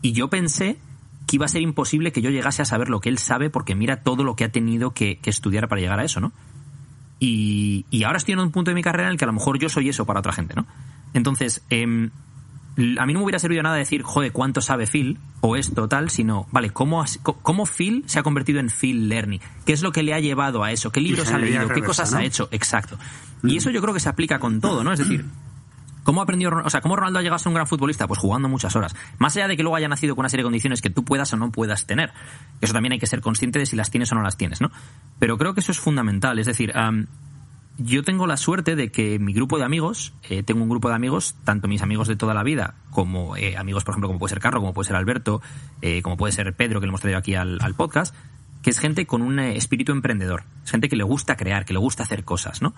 [0.04, 0.78] y yo pensé
[1.26, 3.74] que iba a ser imposible que yo llegase a saber lo que él sabe porque
[3.74, 6.34] mira todo lo que ha tenido que, que estudiar para llegar a eso, ¿no?
[7.20, 9.34] Y, y ahora estoy en un punto de mi carrera en el que a lo
[9.34, 10.68] mejor yo soy eso para otra gente, ¿no?
[11.16, 12.12] Entonces, em,
[13.00, 15.18] a mí no me hubiera servido nada decir, joder, ¿cuánto sabe Phil?
[15.42, 19.42] O esto, tal, sino, vale, ¿cómo, ¿cómo Phil se ha convertido en Phil Lerny?
[19.66, 20.92] ¿Qué es lo que le ha llevado a eso?
[20.92, 21.62] ¿Qué libros ha leído?
[21.62, 22.20] ¿Qué reversa, cosas ¿no?
[22.20, 22.50] ha hecho?
[22.52, 23.00] Exacto.
[23.42, 24.94] Y eso yo creo que se aplica con todo, ¿no?
[24.94, 25.26] Es decir,
[26.08, 28.08] ¿Cómo Ron- o sea, cómo Ronaldo ha llegado a ser un gran futbolista?
[28.08, 28.96] Pues jugando muchas horas.
[29.18, 31.34] Más allá de que luego haya nacido con una serie de condiciones que tú puedas
[31.34, 32.14] o no puedas tener.
[32.62, 34.72] Eso también hay que ser consciente de si las tienes o no las tienes, ¿no?
[35.20, 36.40] Pero creo que eso es fundamental.
[36.40, 36.72] Es decir,
[37.78, 40.96] yo tengo la suerte de que mi grupo de amigos, eh, tengo un grupo de
[40.96, 44.30] amigos, tanto mis amigos de toda la vida, como eh, amigos, por ejemplo, como puede
[44.30, 45.42] ser Carlos, como puede ser Alberto,
[45.82, 48.16] eh, como puede ser Pedro, que le hemos traído aquí al podcast,
[48.62, 51.74] que es gente con un eh, espíritu emprendedor, es gente que le gusta crear, que
[51.74, 52.74] le gusta hacer cosas, ¿no?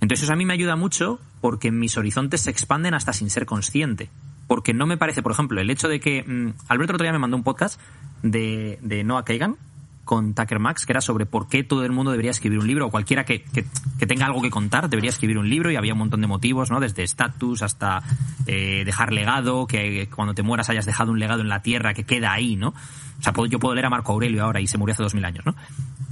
[0.00, 3.46] Entonces eso a mí me ayuda mucho porque mis horizontes se expanden hasta sin ser
[3.46, 4.10] consciente.
[4.46, 7.18] Porque no me parece, por ejemplo, el hecho de que mm, Alberto otro día me
[7.18, 7.80] mandó un podcast
[8.22, 9.56] de, de Noah Kagan
[10.04, 12.86] con Tucker Max, que era sobre por qué todo el mundo debería escribir un libro,
[12.86, 13.64] o cualquiera que, que-
[14.06, 16.78] tenga algo que contar debería escribir un libro, y había un montón de motivos, ¿no?
[16.78, 18.02] Desde estatus hasta
[18.46, 22.04] eh, dejar legado, que cuando te mueras hayas dejado un legado en la tierra que
[22.04, 22.68] queda ahí, ¿no?
[22.68, 25.24] O sea, yo puedo leer a Marco Aurelio ahora y se murió hace dos mil
[25.24, 25.54] años, ¿no?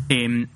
[0.08, 0.46] Em,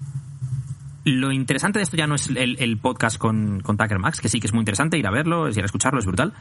[1.05, 4.29] lo interesante de esto ya no es el, el podcast con, con Tucker Max, que
[4.29, 6.33] sí que es muy interesante ir a verlo, ir a escucharlo, es brutal.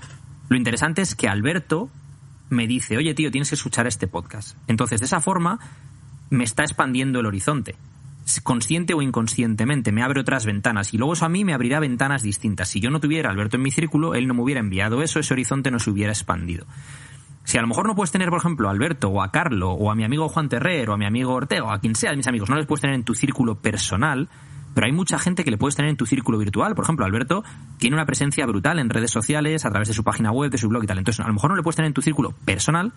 [0.50, 1.90] Lo interesante es que Alberto
[2.50, 4.58] me dice, oye tío, tienes que escuchar este podcast.
[4.68, 5.60] Entonces, de esa forma,
[6.30, 7.76] me está expandiendo el horizonte.
[8.44, 12.24] Consciente o inconscientemente, me abre otras ventanas y luego eso a mí me abrirá ventanas
[12.24, 12.70] distintas.
[12.70, 15.34] Si yo no tuviera Alberto en mi círculo, él no me hubiera enviado eso, ese
[15.34, 16.66] horizonte no se hubiera expandido.
[17.44, 19.92] Si a lo mejor no puedes tener, por ejemplo, a Alberto o a Carlo o
[19.92, 22.18] a mi amigo Juan Terrer o a mi amigo Ortega o a quien sea de
[22.18, 24.28] mis amigos, no les puedes tener en tu círculo personal,
[24.74, 26.74] pero hay mucha gente que le puedes tener en tu círculo virtual.
[26.74, 27.44] Por ejemplo, Alberto
[27.78, 30.68] tiene una presencia brutal en redes sociales, a través de su página web, de su
[30.68, 30.98] blog y tal.
[30.98, 32.92] Entonces, a lo mejor no le puedes tener en tu círculo personal,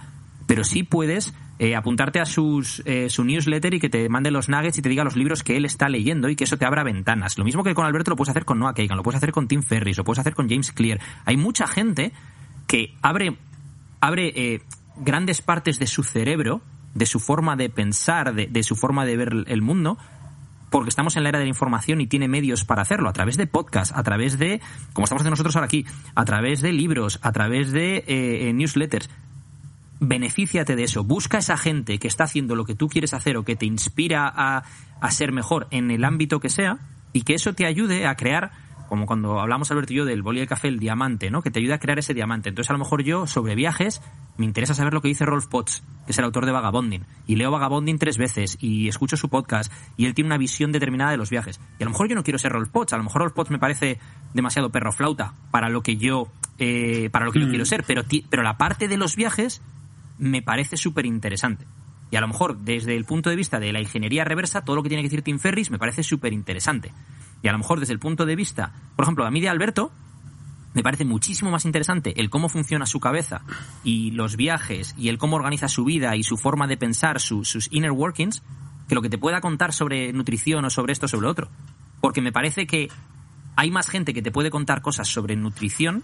[0.48, 4.48] pero sí puedes eh, apuntarte a sus, eh, su newsletter y que te mande los
[4.48, 6.82] nuggets y te diga los libros que él está leyendo y que eso te abra
[6.82, 7.36] ventanas.
[7.36, 9.46] Lo mismo que con Alberto lo puedes hacer con Noah Kagan, lo puedes hacer con
[9.46, 11.00] Tim Ferris, lo puedes hacer con James Clear.
[11.26, 12.12] Hay mucha gente
[12.66, 13.36] que abre,
[14.00, 14.62] abre eh,
[14.96, 16.62] grandes partes de su cerebro,
[16.94, 19.98] de su forma de pensar, de, su forma de ver el mundo,
[20.70, 23.36] porque estamos en la era de la información y tiene medios para hacerlo, a través
[23.36, 24.62] de podcast, a través de,
[24.94, 25.84] como estamos haciendo nosotros ahora aquí,
[26.14, 29.10] a través de libros, a través de eh, newsletters.
[30.00, 31.04] Benefíciate de eso.
[31.04, 33.66] Busca a esa gente que está haciendo lo que tú quieres hacer o que te
[33.66, 34.64] inspira a,
[35.00, 36.78] a ser mejor en el ámbito que sea
[37.12, 38.52] y que eso te ayude a crear
[38.88, 41.42] como cuando hablamos Alberto y yo del boli de café, el diamante, ¿no?
[41.42, 42.48] Que te ayuda a crear ese diamante.
[42.48, 44.00] Entonces, a lo mejor yo, sobre viajes,
[44.38, 47.04] me interesa saber lo que dice Rolf Potts, que es el autor de Vagabonding.
[47.26, 51.10] Y leo Vagabonding tres veces y escucho su podcast y él tiene una visión determinada
[51.10, 51.60] de los viajes.
[51.78, 53.50] Y a lo mejor yo no quiero ser Rolf Potts, a lo mejor Rolf Potts
[53.50, 53.98] me parece
[54.32, 56.28] demasiado perro flauta para lo que yo,
[56.58, 59.60] eh, para lo que yo quiero ser, pero, pero la parte de los viajes
[60.18, 61.66] me parece súper interesante.
[62.10, 64.82] Y a lo mejor, desde el punto de vista de la ingeniería reversa, todo lo
[64.82, 66.92] que tiene que decir Tim Ferris me parece súper interesante.
[67.42, 69.92] Y a lo mejor desde el punto de vista, por ejemplo, a mí de Alberto,
[70.74, 73.42] me parece muchísimo más interesante el cómo funciona su cabeza
[73.84, 77.68] y los viajes y el cómo organiza su vida y su forma de pensar, sus
[77.72, 78.42] inner workings,
[78.88, 81.48] que lo que te pueda contar sobre nutrición o sobre esto o sobre lo otro.
[82.00, 82.88] Porque me parece que
[83.56, 86.02] hay más gente que te puede contar cosas sobre nutrición,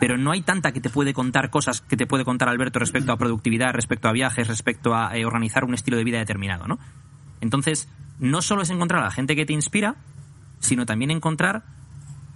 [0.00, 3.12] pero no hay tanta que te puede contar cosas que te puede contar Alberto respecto
[3.12, 6.78] a productividad, respecto a viajes, respecto a eh, organizar un estilo de vida determinado, ¿no?
[7.40, 7.88] Entonces,
[8.18, 9.96] no solo es encontrar a la gente que te inspira,
[10.58, 11.64] sino también encontrar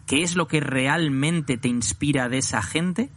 [0.07, 3.11] qué es lo que realmente te inspira de esa gente,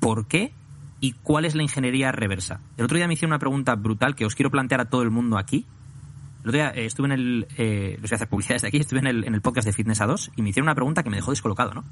[0.00, 0.52] por qué
[1.00, 2.60] y cuál es la ingeniería reversa.
[2.76, 5.10] El otro día me hicieron una pregunta brutal que os quiero plantear a todo el
[5.10, 5.66] mundo aquí.
[6.42, 7.46] El otro día eh, estuve en el.
[7.56, 10.00] Eh, voy a hacer publicidad desde aquí, estuve en el, en el podcast de Fitness
[10.00, 11.84] a 2 y me hicieron una pregunta que me dejó descolocado, ¿no?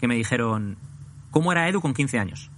[0.00, 0.76] Que me dijeron,
[1.32, 2.50] ¿cómo era Edu con 15 años?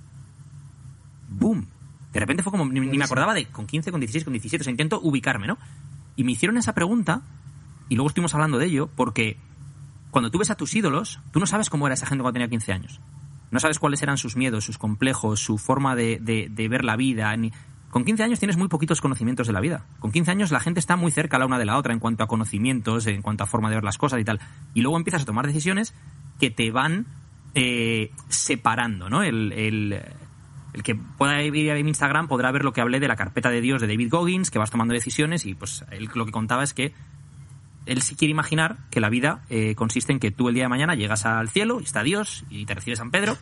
[1.30, 1.66] ¡Boom!
[2.12, 4.70] De repente fue como, ni, me acordaba de con 15, con 16, con 17, o
[4.70, 5.56] intento ubicarme, ¿no?
[6.14, 7.22] Y me hicieron esa pregunta
[7.88, 9.38] y luego estuvimos hablando de ello porque
[10.10, 12.48] cuando tú ves a tus ídolos, tú no sabes cómo era esa gente cuando tenía
[12.48, 13.00] 15 años.
[13.50, 16.20] No sabes cuáles eran sus miedos, sus complejos, su forma de,
[16.70, 17.34] ver la vida.
[17.90, 19.86] Con 15 años tienes muy poquitos conocimientos de la vida.
[19.98, 22.22] Con 15 años la gente está muy cerca la una de la otra en cuanto
[22.22, 24.40] a conocimientos, en cuanto a forma de ver las cosas y tal.
[24.72, 25.94] Y luego empiezas a tomar decisiones
[26.38, 27.06] que te van
[27.54, 29.22] eh, separando, ¿no?
[29.22, 30.02] El, el,
[30.82, 33.60] que pueda ir a mi Instagram podrá ver lo que hablé de la carpeta de
[33.60, 36.74] Dios de David Goggins, que vas tomando decisiones y pues él lo que contaba es
[36.74, 36.92] que
[37.86, 40.68] él sí quiere imaginar que la vida eh, consiste en que tú el día de
[40.68, 43.36] mañana llegas al cielo y está Dios y te recibe San Pedro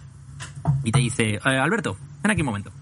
[0.84, 2.72] y te dice, eh, Alberto, ven aquí un momento.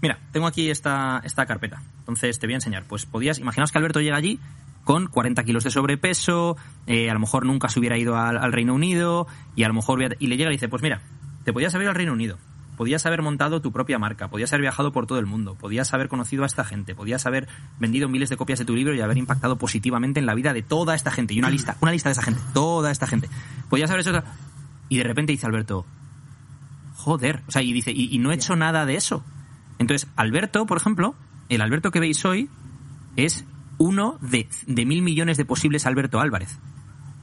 [0.00, 1.82] Mira, tengo aquí esta, esta carpeta.
[1.98, 2.84] Entonces te voy a enseñar.
[2.88, 4.40] Pues podías, imaginaos que Alberto llega allí
[4.84, 6.56] con 40 kilos de sobrepeso,
[6.86, 10.16] eh, a lo mejor nunca se hubiera ido al, Reino Unido y a lo mejor
[10.18, 11.02] y le llega y dice, pues mira,
[11.44, 12.38] te podías haber ido al Reino Unido,
[12.76, 16.08] podías haber montado tu propia marca, podías haber viajado por todo el mundo, podías haber
[16.08, 19.18] conocido a esta gente, podías haber vendido miles de copias de tu libro y haber
[19.18, 21.34] impactado positivamente en la vida de toda esta gente.
[21.34, 23.28] Y una lista, una lista de esa gente, toda esta gente.
[23.68, 24.24] Podías haber hecho otra...
[24.88, 25.86] Y de repente dice Alberto,
[26.96, 29.24] joder, o sea, y dice, y, y no he hecho nada de eso.
[29.78, 31.14] Entonces, Alberto, por ejemplo,
[31.48, 32.50] el Alberto que veis hoy
[33.16, 33.44] es
[33.78, 36.58] uno de, de mil millones de posibles Alberto Álvarez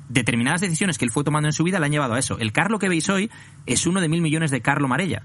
[0.10, 2.40] determinadas decisiones que él fue tomando en su vida le han llevado a eso.
[2.40, 3.30] El Carlo que veis hoy
[3.68, 5.24] es uno de mil millones de Carlo Marella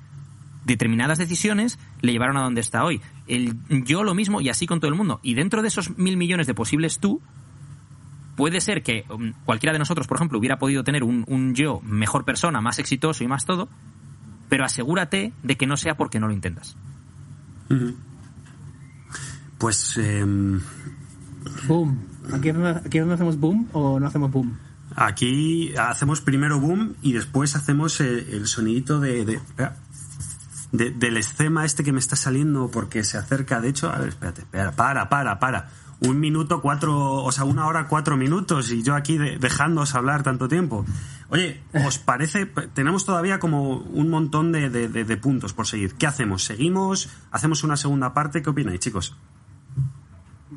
[0.65, 3.01] determinadas decisiones le llevaron a donde está hoy.
[3.27, 5.21] El yo lo mismo y así con todo el mundo.
[5.23, 7.21] Y dentro de esos mil millones de posibles tú,
[8.37, 12.25] puede ser que um, cualquiera de nosotros, por ejemplo, hubiera podido tener un, yo mejor
[12.25, 13.69] persona, más exitoso y más todo,
[14.49, 16.77] pero asegúrate de que no sea porque no lo intentas.
[19.59, 19.99] Pues...
[19.99, 20.61] Eh...
[21.67, 21.99] Boom.
[22.33, 24.57] ¿Aquí donde, ¿Aquí hacemos boom o no hacemos boom?
[24.97, 29.41] Aquí hacemos primero boom y después hacemos el, el sonidito de, de
[30.75, 34.09] de, del escema este que me está saliendo porque se acerca, de hecho, a ver,
[34.09, 35.69] espérate, espera, para, para, para.
[36.01, 40.25] Un minuto, cuatro, o sea, una hora, cuatro minutos y yo aquí de, dejándoos hablar
[40.25, 40.85] tanto tiempo.
[41.29, 42.47] Oye, ¿os parece?
[42.47, 45.95] Tenemos todavía como un montón de, puntos por seguir.
[45.95, 46.45] ¿Qué hacemos?
[46.45, 47.09] ¿Seguimos?
[47.31, 48.43] ¿Hacemos una segunda parte?
[48.43, 49.17] ¿Qué opináis, chicos?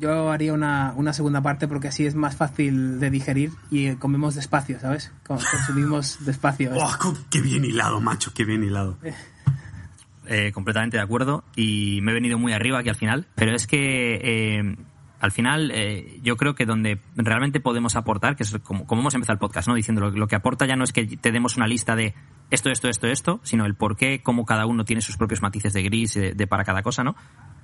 [0.00, 4.34] Yo haría una, una segunda parte porque así es más fácil de digerir y comemos
[4.34, 5.12] despacio, ¿sabes?
[5.26, 6.72] Consumimos despacio.
[6.80, 8.32] Oh, ¡Qué bien hilado, macho!
[8.34, 8.98] ¡Qué bien hilado!
[10.26, 13.66] eh, completamente de acuerdo y me he venido muy arriba aquí al final, pero es
[13.66, 14.76] que eh,
[15.20, 19.14] al final eh, yo creo que donde realmente podemos aportar, que es como, como hemos
[19.14, 19.74] empezado el podcast, ¿no?
[19.74, 22.14] Diciendo lo, lo que aporta ya no es que te demos una lista de
[22.50, 25.72] esto, esto, esto, esto, sino el por qué, cómo cada uno tiene sus propios matices
[25.72, 27.16] de gris de, de para cada cosa, ¿no?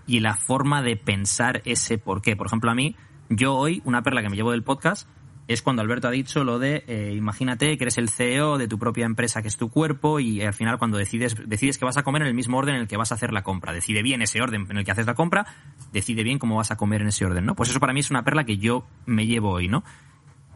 [0.07, 2.37] Y la forma de pensar ese por qué.
[2.37, 2.97] Por ejemplo, a mí,
[3.29, 5.09] yo hoy, una perla que me llevo del podcast,
[5.47, 8.79] es cuando Alberto ha dicho lo de eh, imagínate que eres el CEO de tu
[8.79, 12.03] propia empresa que es tu cuerpo y al final cuando decides decides que vas a
[12.03, 14.23] comer en el mismo orden en el que vas a hacer la compra decide bien
[14.23, 15.47] ese orden en el que haces la compra
[15.93, 18.11] decide bien cómo vas a comer en ese orden no pues eso para mí es
[18.11, 19.85] una perla que yo me llevo hoy no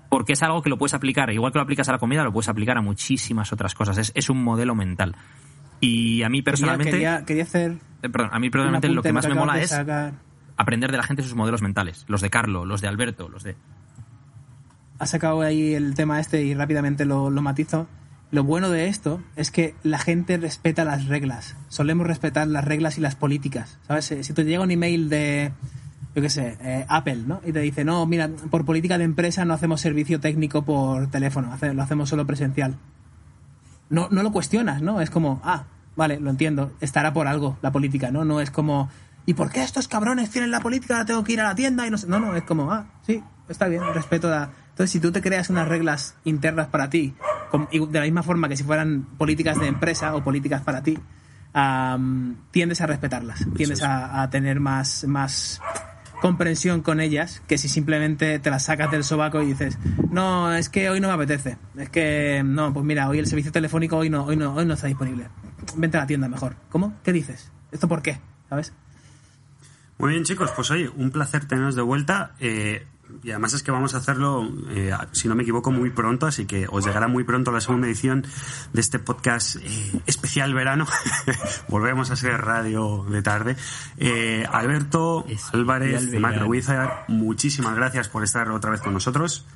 [0.09, 2.32] porque es algo que lo puedes aplicar igual que lo aplicas a la comida lo
[2.32, 5.16] puedes aplicar a muchísimas otras cosas es, es un modelo mental
[5.80, 7.76] y a mí personalmente Quería, quería hacer.
[8.03, 9.72] Eh, perdón a mí un personalmente lo que más me mola es
[10.57, 13.57] aprender de la gente sus modelos mentales los de Carlo los de Alberto los de
[14.99, 17.86] has sacado ahí el tema este y rápidamente lo, lo matizo.
[18.30, 21.57] Lo bueno de esto es que la gente respeta las reglas.
[21.68, 23.78] Solemos respetar las reglas y las políticas.
[23.86, 24.11] ¿Sabes?
[24.12, 25.53] Eh, Si te llega un email de,
[26.14, 27.40] yo qué sé, eh, Apple, ¿no?
[27.46, 31.57] Y te dice, no, mira, por política de empresa no hacemos servicio técnico por teléfono,
[31.72, 32.76] lo hacemos solo presencial.
[33.88, 35.01] No, no lo cuestionas, ¿no?
[35.01, 35.64] Es como, ah,
[35.99, 38.24] vale, lo entiendo, estará por algo la política, ¿no?
[38.24, 38.88] No es como,
[39.26, 40.94] ¿y por qué estos cabrones tienen la política?
[40.94, 42.07] Ahora tengo que ir a la tienda y no sé.
[42.07, 44.49] No, no, es como, ah, sí, está bien, respeto a...
[44.70, 47.14] Entonces, si tú te creas unas reglas internas para ti,
[47.72, 50.96] de la misma forma que si fueran políticas de empresa o políticas para ti,
[51.53, 55.61] am, tiendes a respetarlas, tiendes a, a tener más, más
[56.20, 59.78] comprensión con ellas que si simplemente te las sacas del sobaco y dices,
[60.12, 63.51] no, es que hoy no me apetece, es que no, pues mira, hoy el servicio
[63.51, 65.26] telefónico hoy no, hoy no, hoy no está disponible.
[65.76, 66.56] Vente a la tienda mejor.
[66.70, 66.96] ¿Cómo?
[67.02, 67.50] ¿Qué dices?
[67.72, 68.20] ¿Esto por qué?
[68.48, 68.72] ¿Sabes?
[69.98, 72.34] Muy bien, chicos, pues oye, un placer teneros de vuelta.
[72.40, 72.86] eh,
[73.22, 76.46] y además es que vamos a hacerlo, eh, si no me equivoco, muy pronto, así
[76.46, 78.24] que os llegará muy pronto la segunda edición
[78.72, 80.86] de este podcast eh, especial verano.
[81.68, 83.56] Volvemos a ser radio de tarde.
[83.96, 86.20] Eh, Alberto Especial Álvarez.
[86.20, 89.46] Macro Wizard, muchísimas gracias por estar otra vez con nosotros.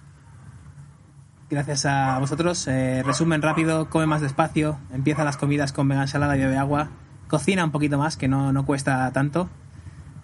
[1.52, 2.66] Gracias a vosotros.
[2.66, 6.88] Eh, resumen rápido, come más despacio, empieza las comidas con vega ensalada y bebe agua,
[7.28, 9.50] cocina un poquito más, que no, no cuesta tanto.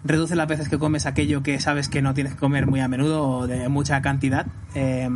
[0.03, 2.87] Reduce las veces que comes aquello que sabes que no tienes que comer muy a
[2.87, 4.47] menudo o de mucha cantidad.
[4.73, 5.07] Eh,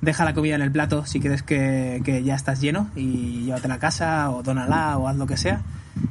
[0.00, 3.74] deja la comida en el plato si crees que, que ya estás lleno y llévatela
[3.74, 5.62] a casa o dónala o haz lo que sea.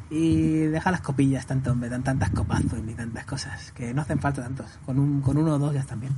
[0.10, 4.20] Y deja las copillas tanto, hombre, tan, tantas copazos ni tantas cosas, que no hacen
[4.20, 4.80] falta tantos.
[4.86, 6.14] Con, un, con uno o dos ya están bien.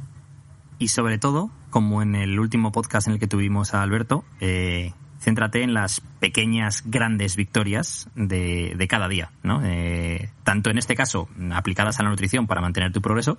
[0.81, 4.93] Y sobre todo, como en el último podcast en el que tuvimos a Alberto, eh,
[5.19, 9.61] céntrate en las pequeñas, grandes victorias de, de cada día, ¿no?
[9.63, 13.37] Eh, tanto en este caso aplicadas a la nutrición para mantener tu progreso,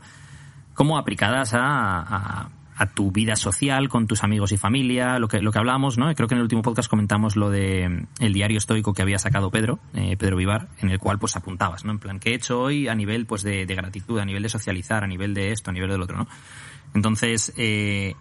[0.74, 1.58] como aplicadas a,
[1.98, 5.98] a- a tu vida social con tus amigos y familia, lo que, lo que hablábamos,
[5.98, 6.12] ¿no?
[6.14, 9.18] Creo que en el último podcast comentamos lo de mm, el diario estoico que había
[9.18, 11.92] sacado Pedro, eh, Pedro Vivar, en el cual pues apuntabas, ¿no?
[11.92, 14.48] En plan, ¿qué he hecho hoy a nivel pues de, de gratitud, a nivel de
[14.48, 16.28] socializar, a nivel de esto, a nivel del otro, ¿no?
[16.94, 18.14] Entonces, eh,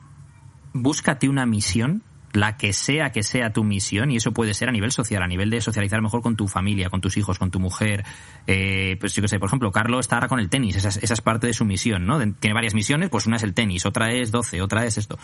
[0.73, 2.03] búscate una misión,
[2.34, 5.27] la que sea que sea tu misión, y eso puede ser a nivel social, a
[5.27, 8.03] nivel de socializar mejor con tu familia, con tus hijos, con tu mujer.
[8.47, 11.21] Eh, pues yo que sé, por ejemplo, Carlos está ahora con el tenis, esa es,
[11.21, 12.19] parte de su misión, ¿no?
[12.36, 15.17] Tiene varias misiones, pues una es el tenis, otra es 12, otra es esto.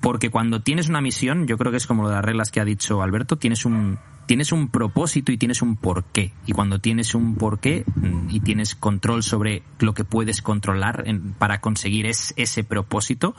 [0.00, 2.60] Porque cuando tienes una misión, yo creo que es como lo de las reglas que
[2.60, 6.32] ha dicho Alberto, tienes un, tienes un propósito y tienes un porqué.
[6.46, 11.04] Y cuando tienes un porqué mm, y tienes control sobre lo que puedes controlar
[11.38, 13.34] para conseguir es- ese propósito,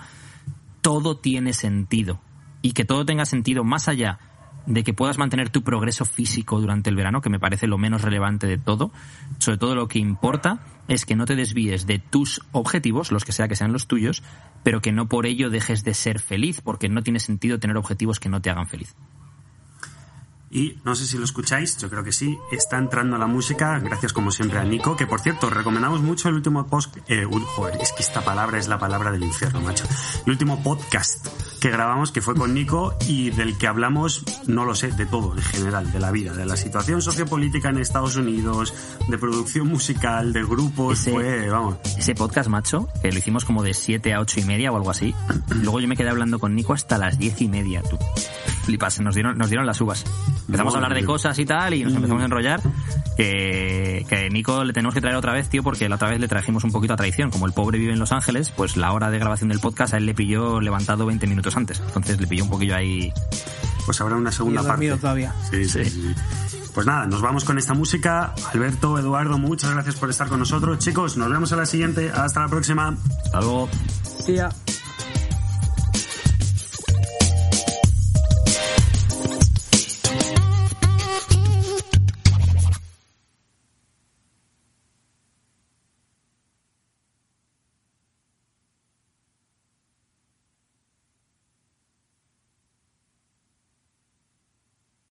[0.81, 2.19] todo tiene sentido.
[2.61, 4.19] Y que todo tenga sentido más allá
[4.65, 8.01] de que puedas mantener tu progreso físico durante el verano, que me parece lo menos
[8.01, 8.91] relevante de todo,
[9.39, 13.31] sobre todo lo que importa es que no te desvíes de tus objetivos, los que
[13.31, 14.23] sea que sean los tuyos,
[14.63, 18.19] pero que no por ello dejes de ser feliz, porque no tiene sentido tener objetivos
[18.19, 18.95] que no te hagan feliz.
[20.53, 24.11] Y no sé si lo escucháis, yo creo que sí, está entrando la música, gracias
[24.11, 27.79] como siempre a Nico, que por cierto, recomendamos mucho el último post, eh, uy, joder,
[27.81, 29.85] es que esta palabra es la palabra del infierno, macho.
[30.25, 31.25] El último podcast
[31.61, 35.35] que grabamos, que fue con Nico, y del que hablamos, no lo sé, de todo
[35.37, 38.73] en general, de la vida, de la situación sociopolítica en Estados Unidos,
[39.07, 43.63] de producción musical, de grupos, Ese- fue, vamos, Ese podcast, macho, que lo hicimos como
[43.63, 45.15] de 7 a 8 y media o algo así,
[45.61, 47.97] luego yo me quedé hablando con Nico hasta las 10 y media, tú.
[48.65, 50.03] Flipas, nos dieron, nos dieron las uvas.
[50.47, 52.61] Empezamos a hablar de cosas y tal, y nos empezamos a enrollar.
[53.17, 56.27] Que, que Nico le tenemos que traer otra vez, tío, porque la otra vez le
[56.27, 57.29] trajimos un poquito a traición.
[57.29, 59.97] Como el pobre vive en Los Ángeles, pues la hora de grabación del podcast a
[59.97, 61.81] él le pilló levantado 20 minutos antes.
[61.85, 63.13] Entonces le pilló un poquillo ahí.
[63.85, 64.71] pues habrá una segunda parte.
[64.71, 65.33] dormido todavía.
[65.49, 66.15] Sí, sí, sí.
[66.73, 68.33] Pues nada, nos vamos con esta música.
[68.53, 70.79] Alberto, Eduardo, muchas gracias por estar con nosotros.
[70.79, 72.09] Chicos, nos vemos en la siguiente.
[72.13, 72.95] Hasta la próxima.
[73.25, 73.69] Hasta luego.
[74.25, 74.49] Sí, ya.